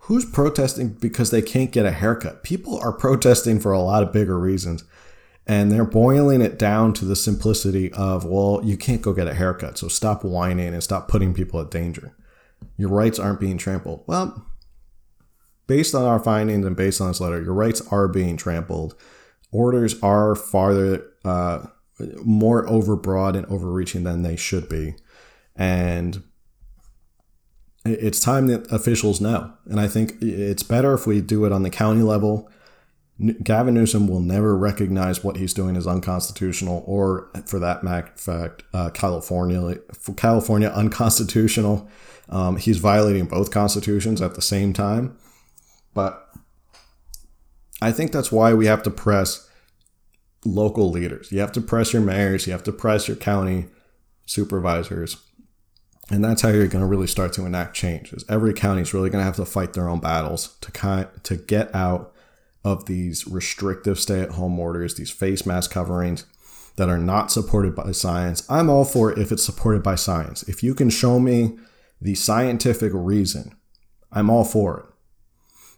[0.00, 2.42] Who's protesting because they can't get a haircut?
[2.42, 4.84] People are protesting for a lot of bigger reasons.
[5.46, 9.34] And they're boiling it down to the simplicity of, well, you can't go get a
[9.34, 9.78] haircut.
[9.78, 12.14] So stop whining and stop putting people at danger.
[12.76, 14.04] Your rights aren't being trampled.
[14.06, 14.46] Well,
[15.66, 18.94] based on our findings and based on this letter, your rights are being trampled.
[19.50, 21.66] Orders are farther uh,
[22.24, 24.94] more overbroad and overreaching than they should be.
[25.56, 26.22] And
[27.84, 29.52] it's time that officials know.
[29.66, 32.50] And I think it's better if we do it on the county level.
[33.44, 37.82] Gavin Newsom will never recognize what he's doing is unconstitutional, or for that
[38.18, 39.76] fact, uh, California
[40.16, 41.88] California unconstitutional.
[42.28, 45.16] Um, he's violating both constitutions at the same time.
[45.92, 46.28] But
[47.80, 49.48] I think that's why we have to press
[50.44, 51.30] local leaders.
[51.32, 53.66] You have to press your mayors, you have to press your county
[54.26, 55.16] supervisors.
[56.10, 58.12] And that's how you're going to really start to enact change.
[58.12, 61.08] Is every county is really going to have to fight their own battles to kind
[61.22, 62.12] to get out
[62.62, 66.26] of these restrictive stay-at-home orders, these face mask coverings
[66.76, 68.46] that are not supported by science.
[68.50, 70.42] I'm all for it if it's supported by science.
[70.42, 71.58] If you can show me
[72.04, 73.56] the scientific reason,
[74.12, 74.86] I'm all for it.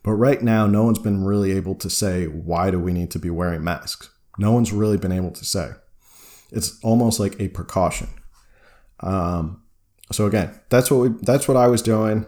[0.02, 3.20] But right now, no one's been really able to say why do we need to
[3.20, 4.10] be wearing masks.
[4.36, 5.70] No one's really been able to say.
[6.50, 8.08] It's almost like a precaution.
[8.98, 9.62] Um,
[10.10, 12.26] so again, that's what we that's what I was doing.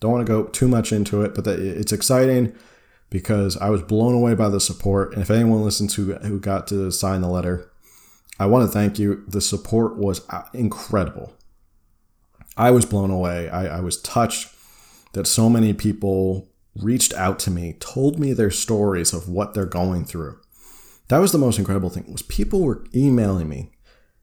[0.00, 2.54] Don't want to go too much into it, but it's exciting
[3.10, 5.12] because I was blown away by the support.
[5.12, 7.70] And if anyone listens who who got to sign the letter,
[8.38, 9.22] I want to thank you.
[9.28, 11.34] The support was uh, incredible.
[12.56, 13.48] I was blown away.
[13.48, 14.48] I, I was touched
[15.12, 19.66] that so many people reached out to me, told me their stories of what they're
[19.66, 20.38] going through.
[21.08, 23.72] That was the most incredible thing was people were emailing me,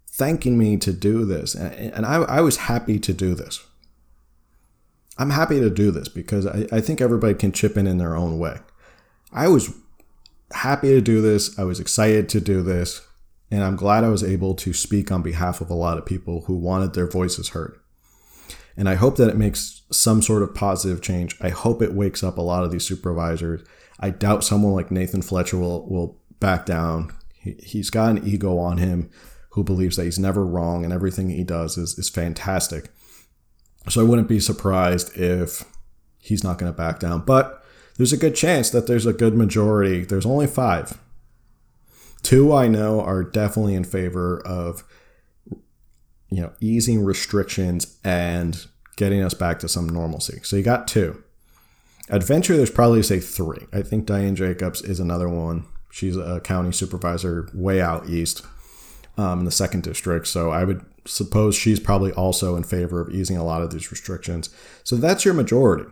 [0.07, 1.55] thanking me to do this.
[1.55, 3.63] And, I, I was happy to do this.
[5.17, 8.15] I'm happy to do this because I, I think everybody can chip in in their
[8.15, 8.59] own way.
[9.31, 9.73] I was
[10.51, 11.57] happy to do this.
[11.57, 13.01] I was excited to do this.
[13.49, 16.45] And I'm glad I was able to speak on behalf of a lot of people
[16.45, 17.79] who wanted their voices heard.
[18.75, 21.35] And I hope that it makes some sort of positive change.
[21.41, 23.61] I hope it wakes up a lot of these supervisors.
[23.99, 27.13] I doubt someone like Nathan Fletcher will, will back down.
[27.35, 29.09] He, he's got an ego on him
[29.51, 32.89] who believes that he's never wrong and everything he does is, is fantastic.
[33.89, 35.63] So I wouldn't be surprised if
[36.17, 37.21] he's not going to back down.
[37.25, 37.63] But
[37.97, 40.03] there's a good chance that there's a good majority.
[40.03, 40.99] There's only five.
[42.23, 44.83] Two I know are definitely in favor of
[46.33, 48.65] you know easing restrictions and
[48.95, 50.39] getting us back to some normalcy.
[50.43, 51.23] So you got two.
[52.09, 53.65] Adventure, there's probably say three.
[53.71, 55.65] I think Dianne Jacobs is another one.
[55.91, 58.45] She's a county supervisor way out east
[59.17, 60.27] um, in the second district.
[60.27, 63.91] So I would suppose she's probably also in favor of easing a lot of these
[63.91, 64.49] restrictions.
[64.83, 65.85] So that's your majority.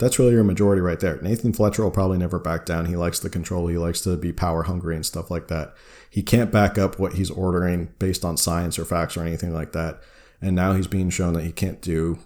[0.00, 1.20] That's really your majority right there.
[1.20, 2.86] Nathan Fletcher will probably never back down.
[2.86, 3.66] He likes the control.
[3.66, 5.74] He likes to be power hungry and stuff like that.
[6.08, 9.72] He can't back up what he's ordering based on science or facts or anything like
[9.72, 10.00] that.
[10.40, 12.18] And now he's being shown that he can't do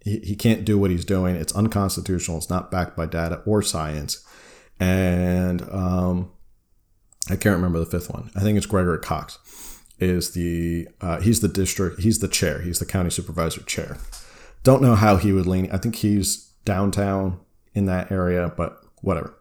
[0.00, 1.34] he, he can't do what he's doing.
[1.34, 2.38] It's unconstitutional.
[2.38, 4.24] It's not backed by data or science
[4.78, 6.30] and um,
[7.28, 8.30] I can't remember the fifth one.
[8.36, 9.38] I think it's Gregory Cox.
[9.98, 13.98] is the uh, he's the district he's the chair he's the county supervisor chair.
[14.62, 15.68] Don't know how he would lean.
[15.72, 17.40] I think he's downtown
[17.72, 19.32] in that area, but whatever.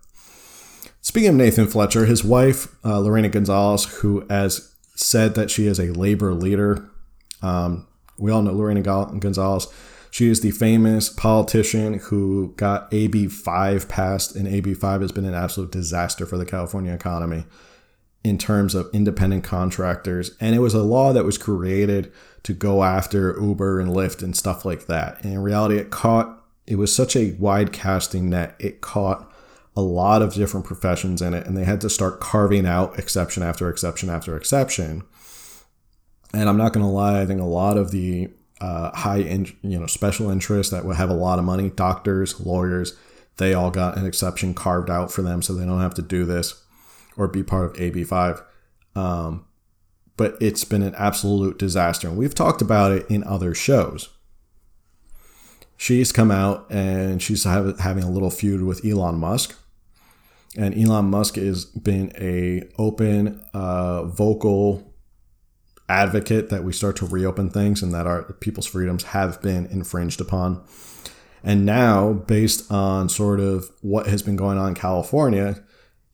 [1.02, 5.80] Speaking of Nathan Fletcher, his wife uh, Lorena Gonzalez, who has said that she is
[5.80, 6.90] a labor leader.
[7.42, 9.68] Um, we all know Lorena Gonzalez.
[10.10, 15.26] She is the famous politician who got AB 5 passed, and AB 5 has been
[15.26, 17.44] an absolute disaster for the California economy
[18.24, 20.32] in terms of independent contractors.
[20.40, 22.12] And it was a law that was created
[22.44, 25.24] to go after Uber and Lyft and stuff like that.
[25.24, 29.32] And in reality, it caught, it was such a wide casting net, it caught
[29.76, 31.46] a lot of different professions in it.
[31.46, 35.04] And they had to start carving out exception after exception after exception.
[36.34, 38.30] And I'm not going to lie, I think a lot of the
[38.62, 42.98] uh, high, you know, special interests that would have a lot of money, doctors, lawyers,
[43.38, 46.24] they all got an exception carved out for them so they don't have to do
[46.24, 46.64] this
[47.18, 48.42] or be part of AB5.
[48.96, 49.46] Um,
[50.18, 52.08] but it's been an absolute disaster.
[52.08, 54.10] And we've talked about it in other shows.
[55.78, 59.58] She's come out and she's have, having a little feud with Elon Musk.
[60.58, 64.94] And Elon Musk has been a open, uh, vocal
[65.90, 70.22] advocate that we start to reopen things and that our people's freedoms have been infringed
[70.22, 70.64] upon.
[71.44, 75.64] And now, based on sort of what has been going on in California,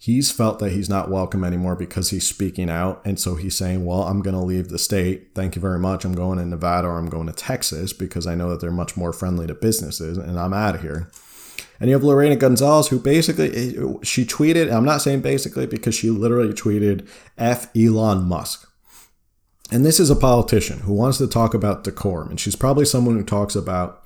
[0.02, 3.06] he's felt that he's not welcome anymore because he's speaking out.
[3.06, 5.30] And so he's saying, well, I'm going to leave the state.
[5.36, 6.04] Thank you very much.
[6.04, 8.98] I'm going to Nevada or I'm going to Texas because I know that they're much
[8.98, 11.12] more friendly to businesses and I'm out of here.
[11.80, 13.52] And you have Lorena Gonzalez, who basically,
[14.02, 18.68] she tweeted, I'm not saying basically because she literally tweeted F Elon Musk.
[19.72, 22.32] And this is a politician who wants to talk about decorum.
[22.32, 24.01] And she's probably someone who talks about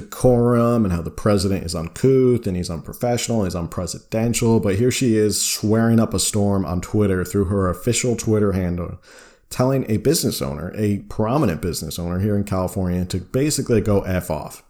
[0.00, 4.62] decorum and how the president is uncouth and he's unprofessional, he's unpresidential.
[4.62, 9.00] But here she is swearing up a storm on Twitter through her official Twitter handle,
[9.48, 14.30] telling a business owner, a prominent business owner here in California, to basically go f
[14.30, 14.62] off.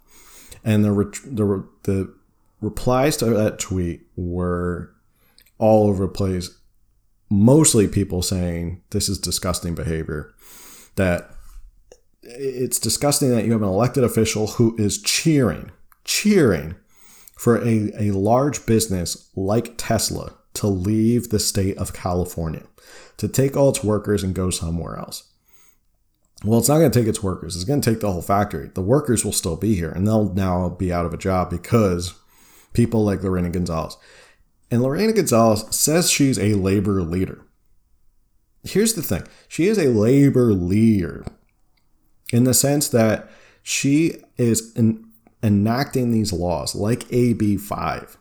[0.65, 0.93] And the
[1.25, 2.15] the the
[2.61, 4.93] replies to that tweet were
[5.59, 6.51] all over the place.
[7.29, 10.33] Mostly people saying this is disgusting behavior.
[10.95, 11.36] That
[12.29, 15.71] it's disgusting that you have an elected official who is cheering,
[16.05, 16.77] cheering
[17.37, 22.65] for a, a large business like Tesla to leave the state of California,
[23.19, 25.31] to take all its workers and go somewhere else.
[26.45, 27.57] Well, it's not going to take its workers.
[27.57, 28.71] It's going to take the whole factory.
[28.75, 32.15] The workers will still be here and they'll now be out of a job because
[32.73, 33.97] people like Lorena Gonzalez.
[34.71, 37.43] And Lorena Gonzalez says she's a labor leader.
[38.65, 41.25] Here's the thing she is a labor leader
[42.33, 43.29] in the sense that
[43.63, 44.77] she is
[45.43, 48.17] enacting these laws like AB5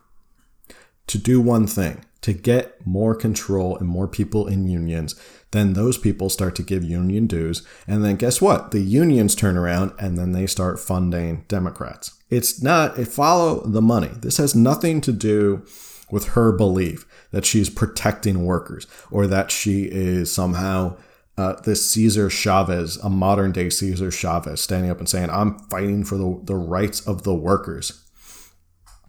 [1.08, 5.14] to do one thing to get more control and more people in unions.
[5.52, 7.62] Then those people start to give union dues.
[7.88, 8.72] And then guess what?
[8.72, 12.16] The unions turn around and then they start funding Democrats.
[12.32, 14.10] It's not, it follow the money.
[14.22, 15.64] This has nothing to do
[16.10, 20.98] with her belief that she's protecting workers or that she is somehow
[21.38, 26.04] uh, this Cesar Chavez, a modern day Cesar Chavez, standing up and saying, I'm fighting
[26.04, 28.02] for the, the rights of the workers.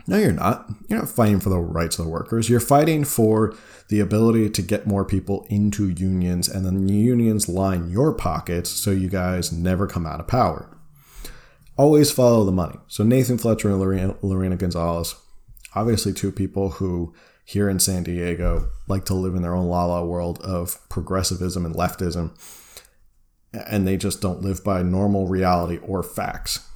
[0.09, 0.69] No, you're not.
[0.89, 2.49] You're not fighting for the rights of the workers.
[2.49, 3.57] You're fighting for
[3.89, 8.71] the ability to get more people into unions, and then the unions line your pockets
[8.71, 10.77] so you guys never come out of power.
[11.77, 12.79] Always follow the money.
[12.87, 15.17] So, Nathan Fletcher and Lorena, Lorena Gonzalez,
[15.75, 17.13] obviously, two people who
[17.47, 21.65] here in San Diego like to live in their own la la world of progressivism
[21.65, 22.37] and leftism,
[23.53, 26.69] and they just don't live by normal reality or facts.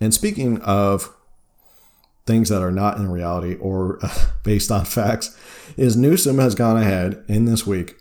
[0.00, 1.14] And speaking of
[2.24, 4.00] things that are not in reality or
[4.42, 5.36] based on facts,
[5.76, 7.96] is Newsom has gone ahead in this week,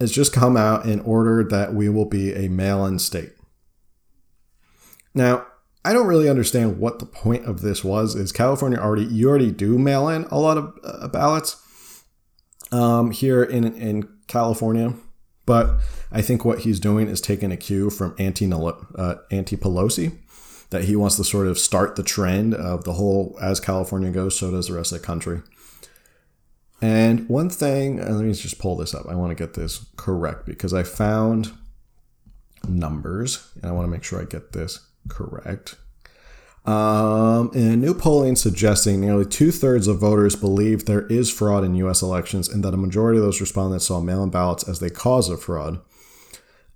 [0.00, 3.32] has just come out and ordered that we will be a mail in state.
[5.14, 5.46] Now,
[5.84, 8.14] I don't really understand what the point of this was.
[8.14, 11.60] Is California already you already do mail in a lot of uh, ballots
[12.72, 14.94] um, here in in California,
[15.44, 15.76] but
[16.10, 20.18] I think what he's doing is taking a cue from Auntie uh, Auntie Pelosi
[20.70, 24.38] that he wants to sort of start the trend of the whole as California goes,
[24.38, 25.42] so does the rest of the country.
[26.80, 29.06] And one thing, uh, let me just pull this up.
[29.08, 31.52] I want to get this correct because I found
[32.66, 35.76] numbers and I want to make sure I get this correct.
[36.64, 41.74] Um, and new polling suggesting nearly two thirds of voters believe there is fraud in
[41.74, 42.00] U.S.
[42.00, 45.42] elections, and that a majority of those respondents saw mail-in ballots as the cause of
[45.42, 45.80] fraud.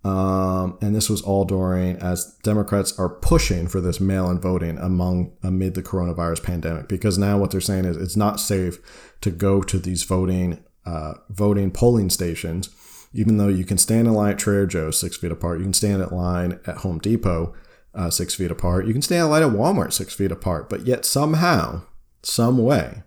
[0.05, 5.33] Um, and this was all during as Democrats are pushing for this mail-in voting among
[5.43, 8.79] amid the coronavirus pandemic, because now what they're saying is it's not safe
[9.22, 12.68] to go to these voting uh, voting polling stations
[13.12, 15.72] Even though you can stand in line at Trader Joe's six feet apart, you can
[15.72, 17.55] stand in line at Home Depot
[17.99, 20.86] uh, six feet apart, you can stand in line at Walmart six feet apart, but
[20.86, 21.82] yet somehow,
[22.22, 23.03] some way,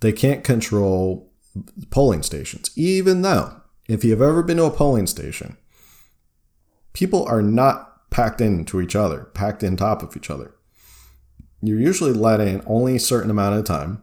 [0.00, 1.30] they can't control
[1.90, 2.70] polling stations.
[2.76, 5.56] Even though, if you've ever been to a polling station,
[6.92, 10.54] people are not packed into each other, packed in top of each other.
[11.60, 14.02] You're usually let in only a certain amount of time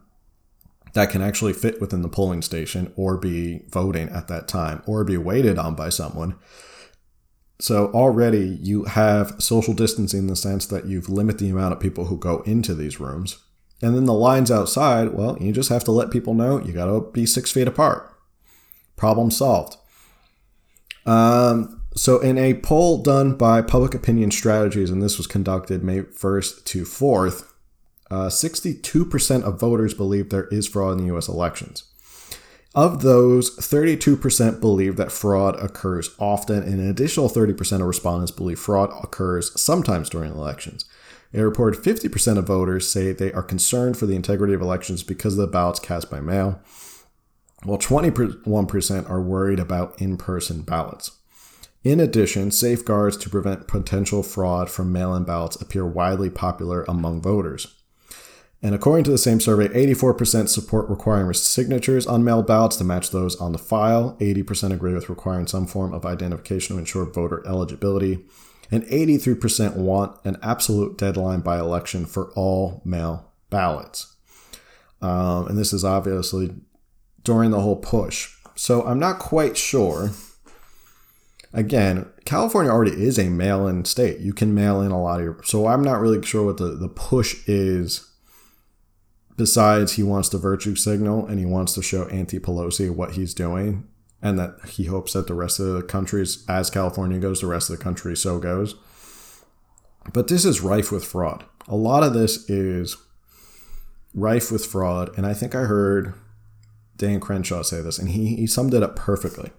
[0.93, 5.03] that can actually fit within the polling station or be voting at that time or
[5.03, 6.36] be waited on by someone.
[7.60, 11.80] So already you have social distancing in the sense that you've limited the amount of
[11.80, 13.39] people who go into these rooms.
[13.82, 16.86] And then the lines outside, well, you just have to let people know you got
[16.86, 18.14] to be six feet apart.
[18.95, 19.78] Problem solved.
[21.06, 26.01] Um, so, in a poll done by Public Opinion Strategies, and this was conducted May
[26.01, 27.51] 1st to 4th,
[28.12, 31.84] uh, 62% of voters believe there is fraud in the US elections.
[32.76, 38.60] Of those, 32% believe that fraud occurs often, and an additional 30% of respondents believe
[38.60, 40.84] fraud occurs sometimes during elections.
[41.34, 45.36] A reported 50% of voters say they are concerned for the integrity of elections because
[45.36, 46.62] of the ballots cast by mail,
[47.64, 51.12] while 21% are worried about in person ballots.
[51.86, 57.22] In addition, safeguards to prevent potential fraud from mail in ballots appear widely popular among
[57.22, 57.74] voters.
[58.66, 63.11] And according to the same survey, 84% support requiring signatures on mail ballots to match
[63.11, 64.18] those on the file.
[64.20, 68.26] 80% agree with requiring some form of identification to ensure voter eligibility.
[68.72, 74.16] And 83% want an absolute deadline by election for all mail ballots.
[74.99, 76.55] Um, and this is obviously
[77.22, 78.36] during the whole push.
[78.55, 80.09] So I'm not quite sure.
[81.53, 84.22] Again, California already is a mail in state.
[84.22, 85.43] You can mail in a lot of your.
[85.43, 88.09] So I'm not really sure what the, the push is
[89.38, 93.34] besides he wants the virtue signal and he wants to show Auntie Pelosi what he's
[93.34, 93.88] doing
[94.22, 97.70] and that he hopes that the rest of the countries, as California goes, the rest
[97.70, 98.76] of the country so goes.
[100.14, 101.44] But this is rife with fraud.
[101.68, 102.98] A lot of this is
[104.14, 105.16] rife with fraud.
[105.18, 106.14] And I think I heard
[106.98, 109.52] Dan Crenshaw say this, and he, he summed it up perfectly.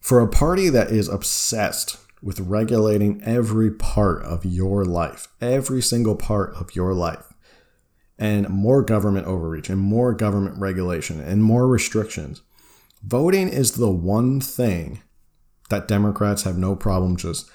[0.00, 6.16] For a party that is obsessed with regulating every part of your life, every single
[6.16, 7.29] part of your life,
[8.20, 12.42] and more government overreach and more government regulation and more restrictions.
[13.02, 15.00] Voting is the one thing
[15.70, 17.50] that Democrats have no problem just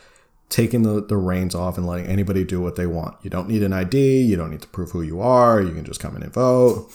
[0.50, 3.16] taking the, the reins off and letting anybody do what they want.
[3.22, 5.86] You don't need an ID, you don't need to prove who you are, you can
[5.86, 6.92] just come in and vote.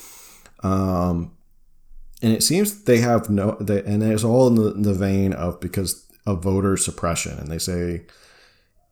[0.65, 1.37] Um,
[2.23, 5.33] and it seems they have no, they, and it's all in the, in the vein
[5.33, 7.39] of because of voter suppression.
[7.39, 8.03] And they say,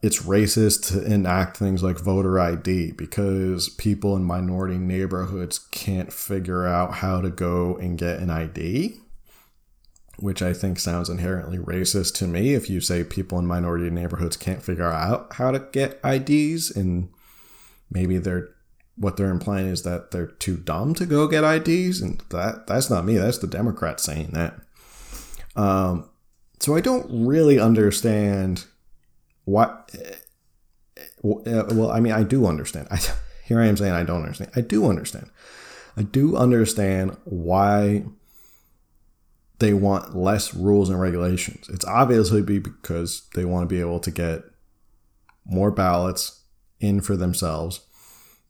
[0.00, 6.66] it's racist to enact things like voter ID because people in minority neighborhoods can't figure
[6.66, 9.00] out how to go and get an ID,
[10.18, 12.54] which I think sounds inherently racist to me.
[12.54, 17.08] If you say people in minority neighborhoods can't figure out how to get IDs, and
[17.90, 18.50] maybe they're
[18.94, 22.88] what they're implying is that they're too dumb to go get IDs, and that that's
[22.88, 23.16] not me.
[23.16, 24.60] That's the Democrats saying that.
[25.56, 26.08] Um,
[26.60, 28.64] so I don't really understand
[29.48, 30.14] what eh,
[30.98, 31.02] eh,
[31.46, 32.86] eh, well i mean i do understand.
[32.90, 33.00] I,
[33.44, 34.50] here i am saying i don't understand.
[34.54, 35.30] I do understand.
[35.96, 38.04] I do understand why
[39.58, 41.68] they want less rules and regulations.
[41.68, 44.42] It's obviously because they want to be able to get
[45.44, 46.44] more ballots
[46.78, 47.80] in for themselves.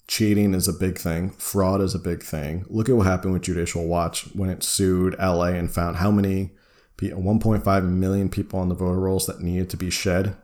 [0.06, 1.30] Cheating is a big thing.
[1.30, 2.66] Fraud is a big thing.
[2.68, 6.50] Look at what happened with judicial watch when it sued la and found how many
[6.98, 10.36] 1.5 million people on the voter rolls that needed to be shed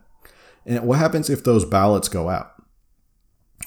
[0.65, 2.53] and what happens if those ballots go out?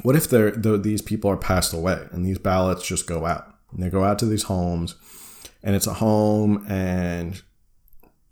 [0.03, 3.55] What if they're, these people are passed away and these ballots just go out?
[3.72, 4.94] And they go out to these homes,
[5.62, 7.42] and it's a home, and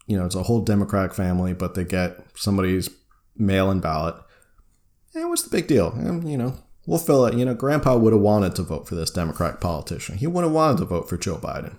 [0.06, 2.88] you know it's a whole Democratic family, but they get somebody's
[3.36, 4.16] mail-in ballot.
[5.14, 5.92] And what's the big deal?
[5.92, 7.34] And, you know, we'll fill it.
[7.34, 10.18] You know, Grandpa would have wanted to vote for this Democratic politician.
[10.18, 11.78] He would have wanted to vote for Joe Biden.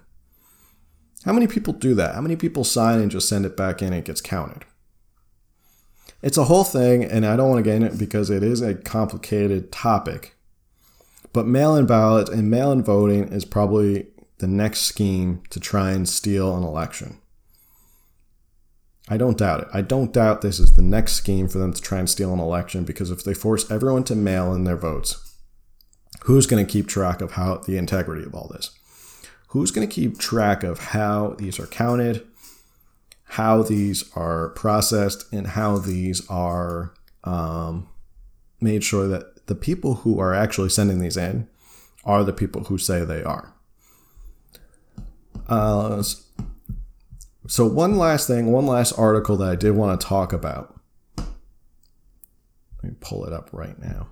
[1.23, 2.15] How many people do that?
[2.15, 4.65] How many people sign and just send it back in and it gets counted?
[6.21, 8.61] It's a whole thing, and I don't want to get in it because it is
[8.61, 10.35] a complicated topic.
[11.31, 14.07] But mail in ballot and mail in voting is probably
[14.39, 17.19] the next scheme to try and steal an election.
[19.09, 19.67] I don't doubt it.
[19.73, 22.39] I don't doubt this is the next scheme for them to try and steal an
[22.39, 25.35] election because if they force everyone to mail in their votes,
[26.23, 28.71] who's going to keep track of how the integrity of all this?
[29.49, 32.27] Who's going to keep track of how these are counted?
[33.31, 37.87] How these are processed and how these are um,
[38.61, 41.47] made sure that the people who are actually sending these in
[42.03, 43.53] are the people who say they are.
[45.47, 46.03] Uh,
[47.49, 50.77] So, one last thing, one last article that I did want to talk about.
[51.17, 54.09] Let me pull it up right now.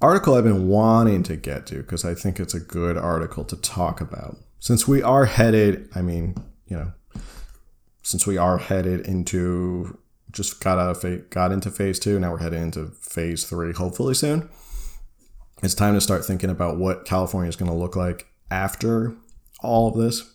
[0.00, 3.56] Article I've been wanting to get to because I think it's a good article to
[3.56, 4.36] talk about.
[4.60, 6.36] Since we are headed, I mean,
[6.68, 6.92] you know,
[8.02, 9.98] since we are headed into
[10.30, 14.14] just got out of got into phase two, now we're heading into phase three, hopefully
[14.14, 14.48] soon.
[15.62, 19.14] It's time to start thinking about what California is going to look like after
[19.60, 20.34] all of this.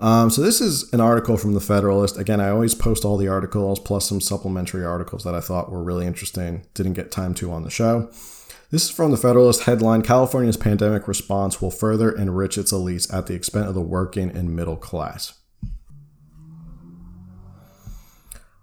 [0.00, 2.18] Um, so this is an article from the Federalist.
[2.18, 5.82] Again, I always post all the articles plus some supplementary articles that I thought were
[5.82, 6.66] really interesting.
[6.72, 8.10] Didn't get time to on the show.
[8.70, 13.26] This is from the Federalist headline California's pandemic response will further enrich its elites at
[13.26, 15.39] the expense of the working and middle class.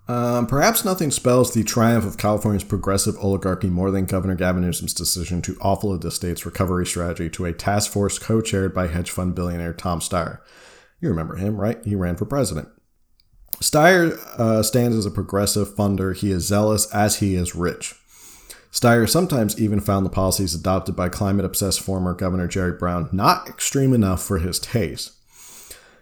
[0.08, 4.94] Um, perhaps nothing spells the triumph of California's progressive oligarchy more than Governor Gavin Newsom's
[4.94, 9.12] decision to offload the state's recovery strategy to a task force co chaired by hedge
[9.12, 10.40] fund billionaire Tom Steyer.
[11.02, 11.84] You remember him, right?
[11.84, 12.70] He ran for president.
[13.58, 16.16] Steyer uh, stands as a progressive funder.
[16.16, 17.96] He is zealous as he is rich.
[18.72, 23.48] Steyer sometimes even found the policies adopted by climate obsessed former Governor Jerry Brown not
[23.48, 25.17] extreme enough for his taste.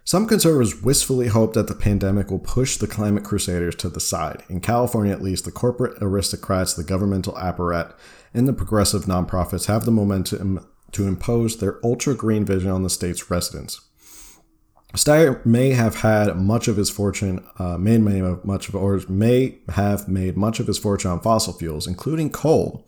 [0.07, 4.43] Some conservatives wistfully hope that the pandemic will push the climate crusaders to the side.
[4.49, 7.91] In California, at least, the corporate aristocrats, the governmental apparat,
[8.31, 12.89] and the progressive nonprofits have the momentum to impose their ultra green vision on the
[12.89, 13.81] state's residents.
[14.93, 19.57] Steyer may have had much of his fortune, uh, made, made much of, or may
[19.69, 22.87] have made much of his fortune on fossil fuels, including coal,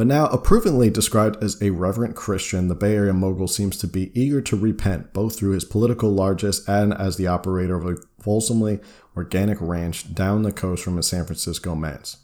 [0.00, 4.10] but now approvingly described as a reverent Christian, the Bay Area mogul seems to be
[4.18, 8.80] eager to repent, both through his political largesse and as the operator of a fulsomely
[9.14, 12.16] organic ranch down the coast from his San Francisco manse.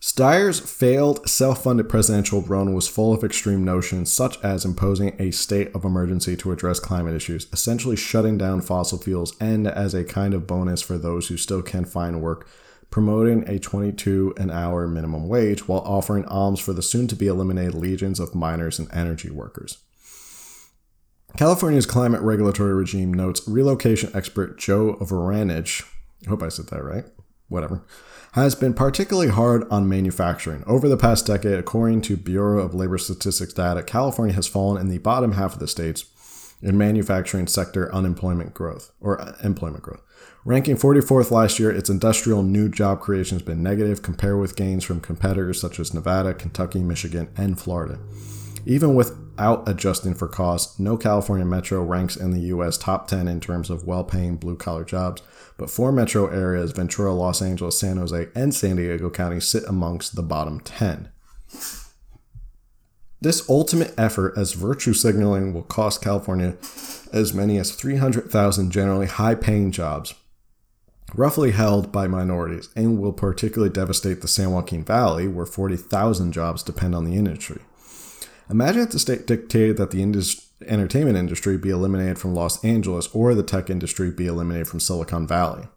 [0.00, 5.32] Steyer's failed self funded presidential run was full of extreme notions, such as imposing a
[5.32, 10.02] state of emergency to address climate issues, essentially shutting down fossil fuels, and as a
[10.02, 12.48] kind of bonus for those who still can find work,
[12.90, 17.26] promoting a 22 an hour minimum wage while offering alms for the soon to be
[17.26, 19.78] eliminated legions of miners and energy workers.
[21.36, 25.82] California's climate regulatory regime notes relocation expert Joe Voronich,
[26.26, 27.04] I hope I said that right,
[27.48, 27.84] whatever,
[28.32, 30.64] has been particularly hard on manufacturing.
[30.66, 34.88] Over the past decade, according to Bureau of Labor Statistics data, California has fallen in
[34.88, 36.06] the bottom half of the states
[36.62, 40.02] in manufacturing sector unemployment growth or uh, employment growth.
[40.44, 44.84] Ranking 44th last year, its industrial new job creation has been negative compared with gains
[44.84, 47.98] from competitors such as Nevada, Kentucky, Michigan, and Florida.
[48.64, 52.78] Even without adjusting for costs, no California metro ranks in the U.S.
[52.78, 55.22] top 10 in terms of well paying blue collar jobs,
[55.56, 60.14] but four metro areas, Ventura, Los Angeles, San Jose, and San Diego County, sit amongst
[60.14, 61.10] the bottom 10.
[63.20, 66.56] This ultimate effort as virtue signaling will cost California
[67.12, 70.14] as many as 300,000 generally high paying jobs,
[71.14, 76.62] roughly held by minorities, and will particularly devastate the San Joaquin Valley, where 40,000 jobs
[76.62, 77.60] depend on the industry.
[78.50, 83.08] Imagine if the state dictated that the indus- entertainment industry be eliminated from Los Angeles
[83.14, 85.68] or the tech industry be eliminated from Silicon Valley.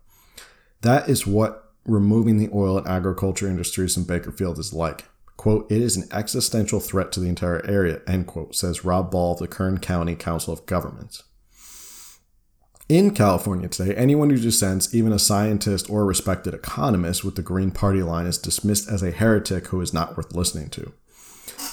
[0.82, 5.06] That is what removing the oil and agriculture industries in Bakersfield is like.
[5.38, 9.34] Quote, it is an existential threat to the entire area, end quote, says Rob Ball
[9.34, 11.24] of the Kern County Council of Governments.
[12.92, 17.42] In California today, anyone who dissents, even a scientist or a respected economist with the
[17.42, 20.92] Green Party line, is dismissed as a heretic who is not worth listening to.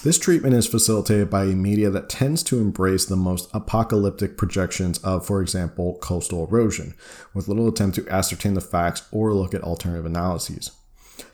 [0.05, 4.99] This treatment is facilitated by a media that tends to embrace the most apocalyptic projections
[4.99, 6.95] of, for example, coastal erosion,
[7.35, 10.71] with little attempt to ascertain the facts or look at alternative analyses.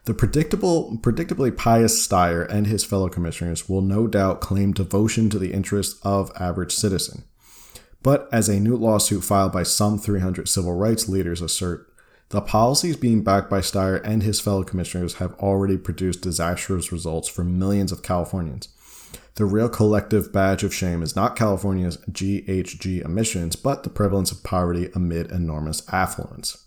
[0.07, 5.39] The predictable, predictably pious Steyer and his fellow commissioners will no doubt claim devotion to
[5.39, 7.25] the interests of average citizen.
[8.05, 11.91] But as a new lawsuit filed by some 300 civil rights leaders assert,
[12.29, 17.29] the policies being backed by Steyer and his fellow commissioners have already produced disastrous results
[17.29, 18.69] for millions of Californians.
[19.37, 24.45] The real collective badge of shame is not California's GHG emissions, but the prevalence of
[24.45, 26.63] poverty amid enormous affluence.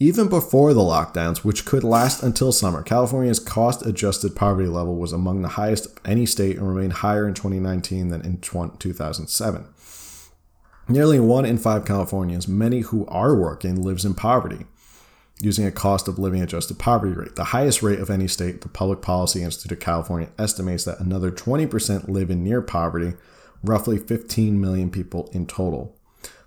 [0.00, 5.12] Even before the lockdowns, which could last until summer, California's cost adjusted poverty level was
[5.12, 9.66] among the highest of any state and remained higher in 2019 than in 2007.
[10.88, 14.66] Nearly one in five Californians, many who are working, lives in poverty,
[15.40, 18.60] using a cost of living adjusted poverty rate, the highest rate of any state.
[18.60, 23.14] The Public Policy Institute of California estimates that another 20% live in near poverty,
[23.62, 25.96] roughly 15 million people in total.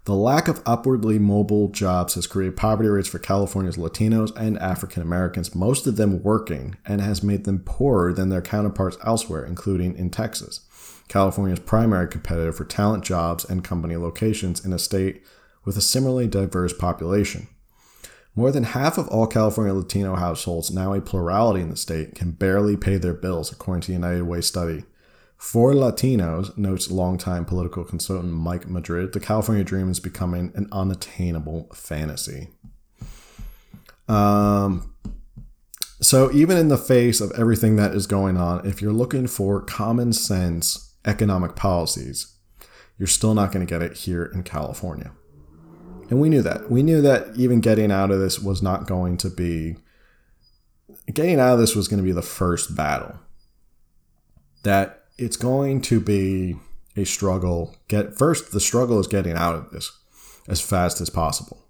[0.06, 5.02] The lack of upwardly mobile jobs has created poverty rates for California's Latinos and African
[5.02, 9.98] Americans, most of them working, and has made them poorer than their counterparts elsewhere, including
[9.98, 10.62] in Texas,
[11.08, 15.24] California's primary competitor for talent jobs and company locations in a state
[15.64, 17.47] with a similarly diverse population.
[18.36, 22.32] More than half of all California Latino households, now a plurality in the state, can
[22.32, 24.84] barely pay their bills, according to the United Way study.
[25.38, 31.70] For Latinos, notes longtime political consultant Mike Madrid, the California dream is becoming an unattainable
[31.74, 32.49] fantasy.
[34.08, 34.93] Um,
[35.99, 39.62] so, even in the face of everything that is going on, if you're looking for
[39.62, 42.36] common sense economic policies,
[42.97, 45.12] you're still not going to get it here in California.
[46.10, 46.70] And we knew that.
[46.70, 49.78] We knew that even getting out of this was not going to be,
[51.14, 53.20] getting out of this was going to be the first battle.
[54.64, 56.55] That it's going to be
[56.95, 57.76] a struggle.
[57.88, 59.91] Get first, the struggle is getting out of this
[60.47, 61.64] as fast as possible.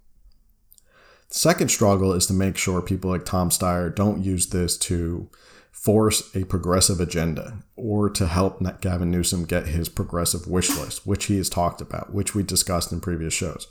[1.29, 5.29] The second struggle is to make sure people like Tom Steyer don't use this to
[5.78, 11.25] force a progressive agenda or to help Gavin Newsom get his progressive wish list, which
[11.25, 13.67] he has talked about, which we discussed in previous shows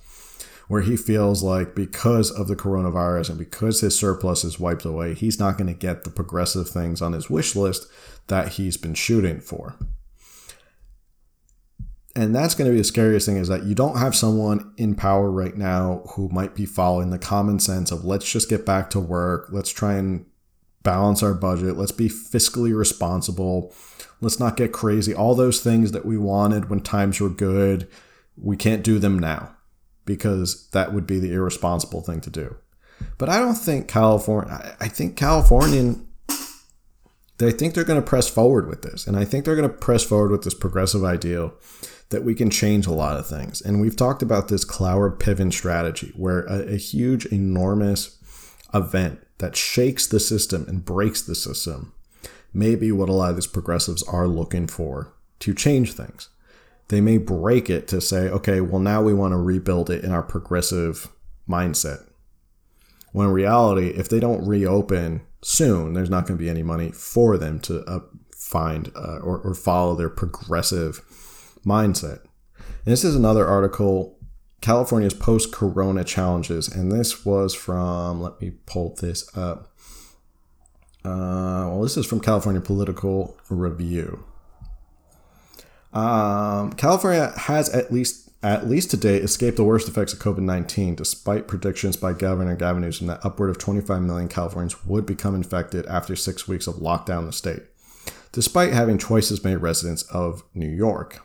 [0.69, 5.15] where he feels like because of the coronavirus and because his surplus is wiped away,
[5.15, 7.87] he's not going to get the progressive things on his wish list
[8.27, 9.77] that he's been shooting for.
[12.17, 14.97] And that's going to be the scariest thing is that you don't have someone in
[14.97, 18.91] power right now who might be following the common sense of let's just get back
[18.91, 20.27] to work, let's try and
[20.87, 23.75] balance our budget, let's be fiscally responsible,
[24.21, 25.13] let's not get crazy.
[25.13, 27.89] All those things that we wanted when times were good,
[28.37, 29.57] we can't do them now
[30.05, 32.57] because that would be the irresponsible thing to do.
[33.19, 36.07] But I don't think California, I think Californian,
[37.39, 39.09] they think they're going to press forward with this.
[39.09, 41.53] And I think they're going to press forward with this progressive ideal
[42.11, 43.61] that we can change a lot of things.
[43.61, 48.23] And we've talked about this Cloward Piven strategy, where a, a huge, enormous
[48.73, 51.93] event that shakes the system and breaks the system
[52.53, 56.29] may be what a lot of these progressives are looking for to change things
[56.89, 60.13] they may break it to say, okay, well, now we want to rebuild it in
[60.13, 61.09] our progressive
[61.49, 62.05] mindset.
[63.13, 66.91] When in reality, if they don't reopen soon, there's not going to be any money
[66.93, 71.03] for them to uh, find uh, or, or follow their progressive
[71.65, 72.21] mindset.
[72.59, 74.16] And this is another article,
[74.61, 76.69] California's post corona challenges.
[76.69, 79.73] And this was from, let me pull this up.
[81.05, 84.25] Uh, well, this is from California Political Review.
[85.93, 90.41] Um, California has at least at least to date escaped the worst effects of COVID
[90.41, 95.35] 19, despite predictions by Governor Gavin Newsom that upward of 25 million Californians would become
[95.35, 97.63] infected after six weeks of lockdown in the state,
[98.33, 101.23] despite having twice as many residents of New York.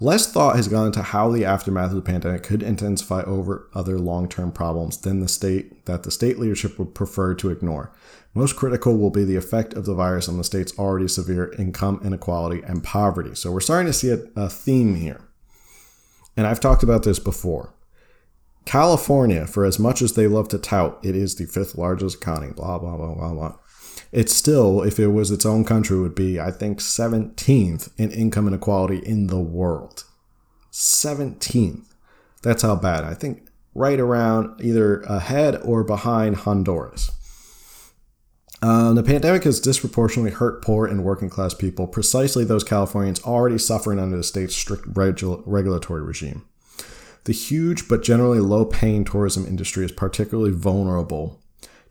[0.00, 3.98] Less thought has gone into how the aftermath of the pandemic could intensify over other
[3.98, 7.92] long-term problems than the state that the state leadership would prefer to ignore.
[8.34, 12.00] Most critical will be the effect of the virus on the state's already severe income
[12.04, 13.36] inequality and poverty.
[13.36, 15.20] So we're starting to see a, a theme here.
[16.36, 17.72] And I've talked about this before.
[18.64, 22.52] California, for as much as they love to tout, it is the fifth largest economy,
[22.52, 23.56] blah, blah, blah, blah, blah
[24.14, 28.46] it still, if it was its own country, would be, I think, 17th in income
[28.46, 30.04] inequality in the world.
[30.70, 31.84] 17th.
[32.40, 33.02] That's how bad.
[33.02, 37.10] I think right around either ahead or behind Honduras.
[38.62, 43.58] Um, the pandemic has disproportionately hurt poor and working class people, precisely those Californians already
[43.58, 46.44] suffering under the state's strict regu- regulatory regime.
[47.24, 51.40] The huge but generally low paying tourism industry is particularly vulnerable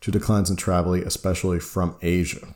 [0.04, 2.54] to declines in travel, especially from Asia.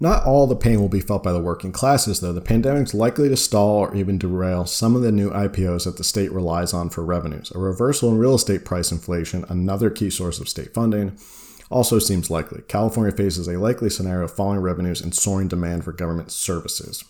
[0.00, 2.32] Not all the pain will be felt by the working classes, though.
[2.32, 5.96] The pandemic is likely to stall or even derail some of the new IPOs that
[5.96, 7.52] the state relies on for revenues.
[7.54, 11.16] A reversal in real estate price inflation, another key source of state funding,
[11.70, 12.62] also seems likely.
[12.66, 17.04] California faces a likely scenario of falling revenues and soaring demand for government services.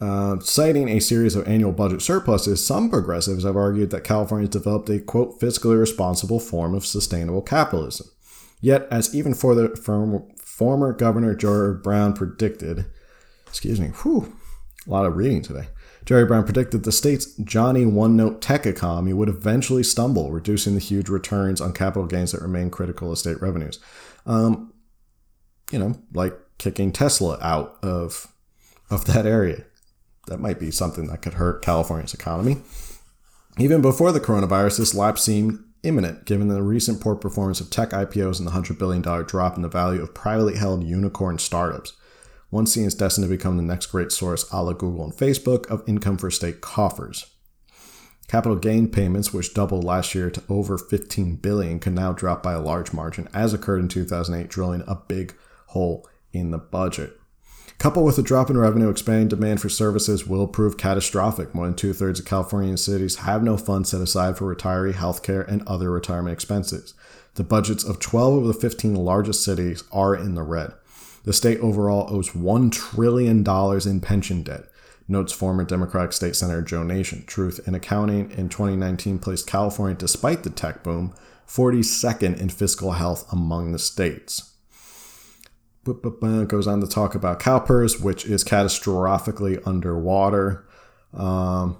[0.00, 4.52] Uh, citing a series of annual budget surpluses, some progressives have argued that California has
[4.52, 8.06] developed a quote fiscally responsible form of sustainable capitalism.
[8.60, 12.86] Yet, as even for the from former Governor Jerry Brown predicted,
[13.46, 14.36] excuse me, whew,
[14.86, 15.68] a lot of reading today.
[16.04, 20.80] Jerry Brown predicted the state's Johnny One Note tech economy would eventually stumble, reducing the
[20.80, 23.78] huge returns on capital gains that remain critical of state revenues.
[24.26, 24.72] Um,
[25.70, 28.28] you know, like kicking Tesla out of
[28.90, 29.64] of that area
[30.28, 32.58] that might be something that could hurt California's economy.
[33.58, 37.90] Even before the coronavirus, this lapse seemed imminent given the recent poor performance of tech
[37.90, 41.92] IPOs and the $100 billion drop in the value of privately held unicorn startups.
[42.50, 45.66] One seen as destined to become the next great source, a la Google and Facebook,
[45.66, 47.26] of income for state coffers.
[48.26, 52.52] Capital gain payments, which doubled last year to over 15 billion, can now drop by
[52.52, 55.34] a large margin, as occurred in 2008, drilling a big
[55.68, 57.17] hole in the budget.
[57.78, 61.54] Coupled with a drop in revenue, expanding demand for services will prove catastrophic.
[61.54, 65.22] More than two thirds of Californian cities have no funds set aside for retiree health
[65.22, 66.94] care and other retirement expenses.
[67.34, 70.72] The budgets of 12 of the 15 largest cities are in the red.
[71.22, 74.64] The state overall owes $1 trillion in pension debt,
[75.06, 77.22] notes former Democratic State Senator Joe Nation.
[77.26, 81.14] Truth in Accounting in 2019 placed California, despite the tech boom,
[81.46, 84.47] 42nd in fiscal health among the states.
[85.94, 90.66] Goes on to talk about CalPERS, which is catastrophically underwater.
[91.14, 91.78] Um,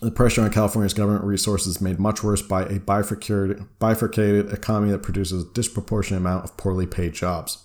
[0.00, 5.02] the pressure on California's government resources made much worse by a bifurcated, bifurcated economy that
[5.02, 7.64] produces a disproportionate amount of poorly paid jobs.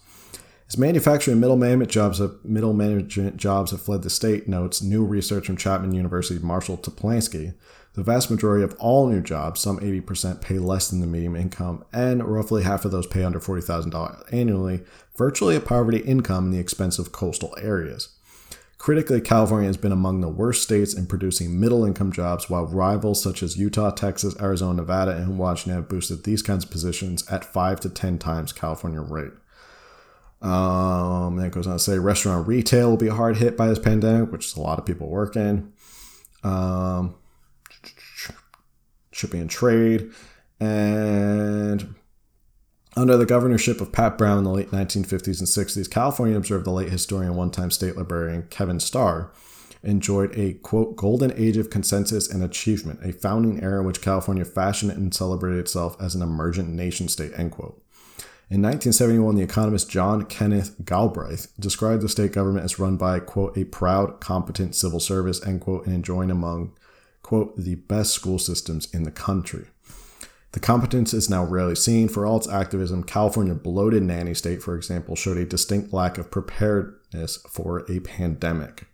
[0.70, 5.04] As manufacturing middle management jobs have middle management jobs have fled the state, notes new
[5.04, 7.54] research from Chapman University Marshall Toplansky,
[7.94, 11.84] the vast majority of all new jobs, some 80%, pay less than the median income,
[11.92, 14.82] and roughly half of those pay under $40,000 annually,
[15.18, 18.10] virtually a poverty income in the expensive coastal areas.
[18.78, 23.22] Critically, California has been among the worst states in producing middle income jobs, while rivals
[23.22, 27.46] such as Utah, Texas, Arizona, Nevada, and Washington have boosted these kinds of positions at
[27.46, 29.34] 5 to 10 times California rate.
[30.42, 34.32] Um, it goes on to say restaurant retail will be hard hit by this pandemic,
[34.32, 35.72] which is a lot of people work in.
[36.44, 37.14] Um,
[39.22, 40.12] shipping and trade.
[40.60, 41.96] And
[42.96, 46.72] under the governorship of Pat Brown in the late 1950s and 60s, California observed the
[46.72, 49.32] late historian, one time state librarian Kevin Starr
[49.84, 54.46] enjoyed a quote golden age of consensus and achievement, a founding era in which California
[54.46, 57.82] fashioned and celebrated itself as an emergent nation state, end quote.
[58.52, 63.58] In 1971, the economist John Kenneth Galbraith described the state government as run by, quote,
[63.58, 66.74] a proud, competent civil service, end quote, and enjoying among,
[67.32, 69.68] quote, the best school systems in the country.
[70.52, 72.10] The competence is now rarely seen.
[72.10, 76.30] For all its activism, California bloated nanny state, for example, showed a distinct lack of
[76.30, 78.88] preparedness for a pandemic.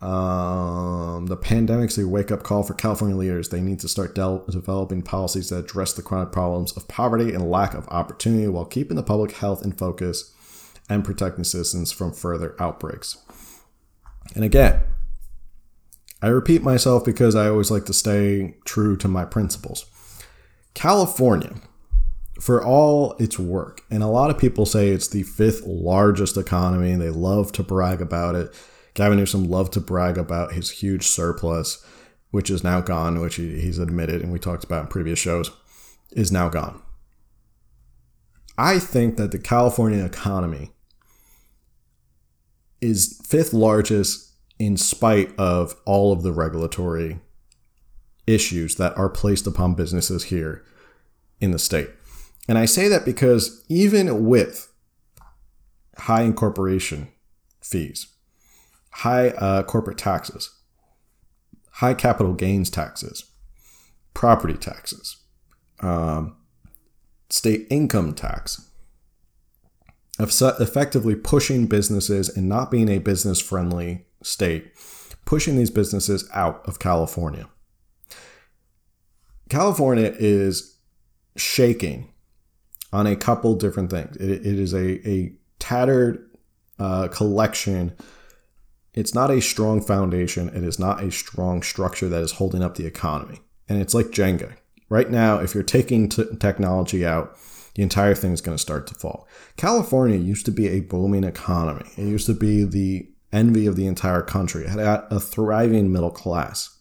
[0.00, 3.50] Um, the pandemic's a wake up call for California leaders.
[3.50, 7.48] They need to start de- developing policies that address the chronic problems of poverty and
[7.48, 10.34] lack of opportunity while keeping the public health in focus
[10.88, 13.18] and protecting citizens from further outbreaks.
[14.34, 14.82] And again,
[16.22, 19.84] I repeat myself because I always like to stay true to my principles.
[20.72, 21.56] California,
[22.40, 26.92] for all its work, and a lot of people say it's the fifth largest economy,
[26.92, 28.54] and they love to brag about it
[28.94, 31.84] Gavin Newsom loved to brag about his huge surplus,
[32.30, 35.50] which is now gone, which he's admitted, and we talked about in previous shows,
[36.12, 36.82] is now gone.
[38.58, 40.72] I think that the California economy
[42.80, 44.31] is fifth largest
[44.62, 47.18] in spite of all of the regulatory
[48.28, 50.64] issues that are placed upon businesses here
[51.40, 51.90] in the state.
[52.46, 54.72] And I say that because even with
[55.98, 57.08] high incorporation
[57.60, 58.06] fees,
[58.90, 60.56] high uh, corporate taxes,
[61.72, 63.24] high capital gains taxes,
[64.14, 65.16] property taxes,
[65.80, 66.36] um,
[67.30, 68.68] state income tax,
[70.20, 74.72] effectively pushing businesses and not being a business friendly state,
[75.24, 77.48] pushing these businesses out of California.
[79.48, 80.78] California is
[81.36, 82.12] shaking
[82.92, 84.16] on a couple different things.
[84.16, 86.30] it, it is a, a tattered
[86.78, 87.94] uh, collection
[88.94, 90.48] it's not a strong foundation.
[90.48, 93.40] It is not a strong structure that is holding up the economy.
[93.68, 94.54] And it's like Jenga.
[94.88, 97.36] Right now, if you're taking t- technology out,
[97.74, 99.26] the entire thing is going to start to fall.
[99.56, 101.90] California used to be a booming economy.
[101.96, 104.64] It used to be the envy of the entire country.
[104.64, 106.78] It had a thriving middle class.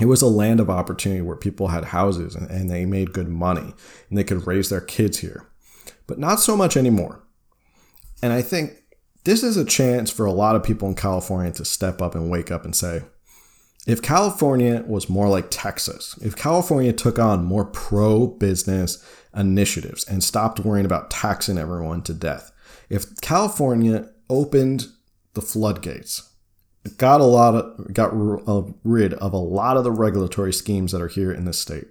[0.00, 3.28] It was a land of opportunity where people had houses and, and they made good
[3.28, 3.74] money
[4.08, 5.46] and they could raise their kids here.
[6.06, 7.22] But not so much anymore.
[8.22, 8.72] And I think
[9.24, 12.30] this is a chance for a lot of people in California to step up and
[12.30, 13.02] wake up and say,
[13.86, 19.04] if California was more like Texas, if California took on more pro business
[19.36, 22.50] initiatives and stopped worrying about taxing everyone to death,
[22.88, 24.86] if California opened
[25.34, 26.30] the floodgates,
[26.96, 31.02] got a lot of got uh, rid of a lot of the regulatory schemes that
[31.02, 31.88] are here in this state,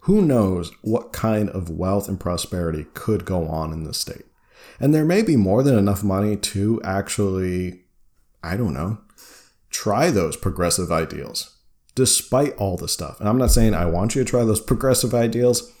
[0.00, 4.24] who knows what kind of wealth and prosperity could go on in this state?
[4.78, 7.82] And there may be more than enough money to actually,
[8.42, 8.98] I don't know,
[9.70, 11.56] try those progressive ideals
[11.96, 13.18] despite all the stuff.
[13.18, 15.72] And I'm not saying I want you to try those progressive ideals,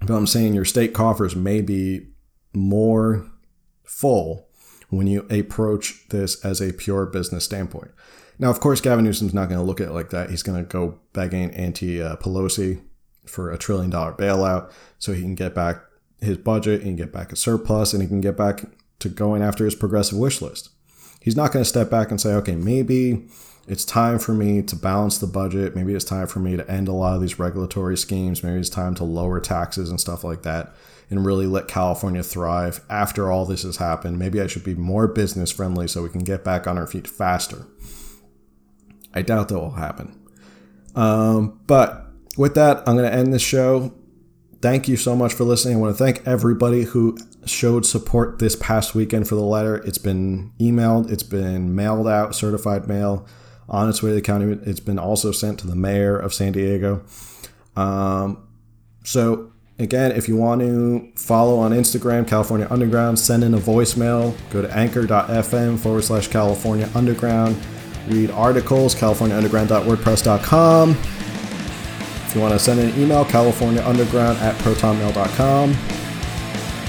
[0.00, 2.06] but I'm saying your state coffers may be
[2.54, 3.26] more
[3.82, 4.48] full
[4.96, 7.90] when you approach this as a pure business standpoint.
[8.38, 10.30] Now, of course, Gavin Newsom's not going to look at it like that.
[10.30, 12.82] He's going to go begging Auntie uh, Pelosi
[13.26, 15.82] for a trillion dollar bailout so he can get back
[16.20, 18.64] his budget and get back a surplus and he can get back
[18.98, 20.70] to going after his progressive wish list.
[21.20, 23.26] He's not going to step back and say, okay, maybe
[23.66, 25.74] it's time for me to balance the budget.
[25.74, 28.42] Maybe it's time for me to end a lot of these regulatory schemes.
[28.42, 30.74] Maybe it's time to lower taxes and stuff like that
[31.10, 34.18] and really let California thrive after all this has happened.
[34.18, 37.06] Maybe I should be more business friendly so we can get back on our feet
[37.06, 37.66] faster.
[39.14, 40.20] I doubt that will happen.
[40.94, 42.06] Um, but
[42.36, 43.94] with that, I'm going to end this show.
[44.60, 45.76] Thank you so much for listening.
[45.76, 49.76] I want to thank everybody who showed support this past weekend for the letter.
[49.76, 53.26] It's been emailed, it's been mailed out, certified mail
[53.68, 54.58] on its way to the county.
[54.64, 57.02] It's been also sent to the mayor of San Diego.
[57.76, 58.46] Um,
[59.04, 64.34] so again, if you want to follow on Instagram, California Underground, send in a voicemail.
[64.50, 67.56] Go to anchor.fm forward slash California Underground.
[68.08, 70.90] Read articles, californiaunderground.wordpress.com.
[70.90, 75.72] If you want to send an email, californiaunderground at protonmail.com.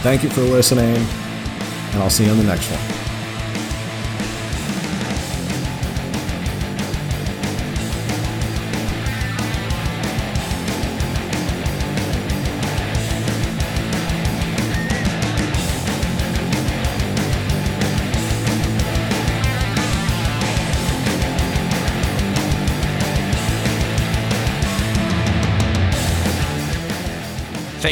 [0.01, 3.04] Thank you for listening, and I'll see you on the next one.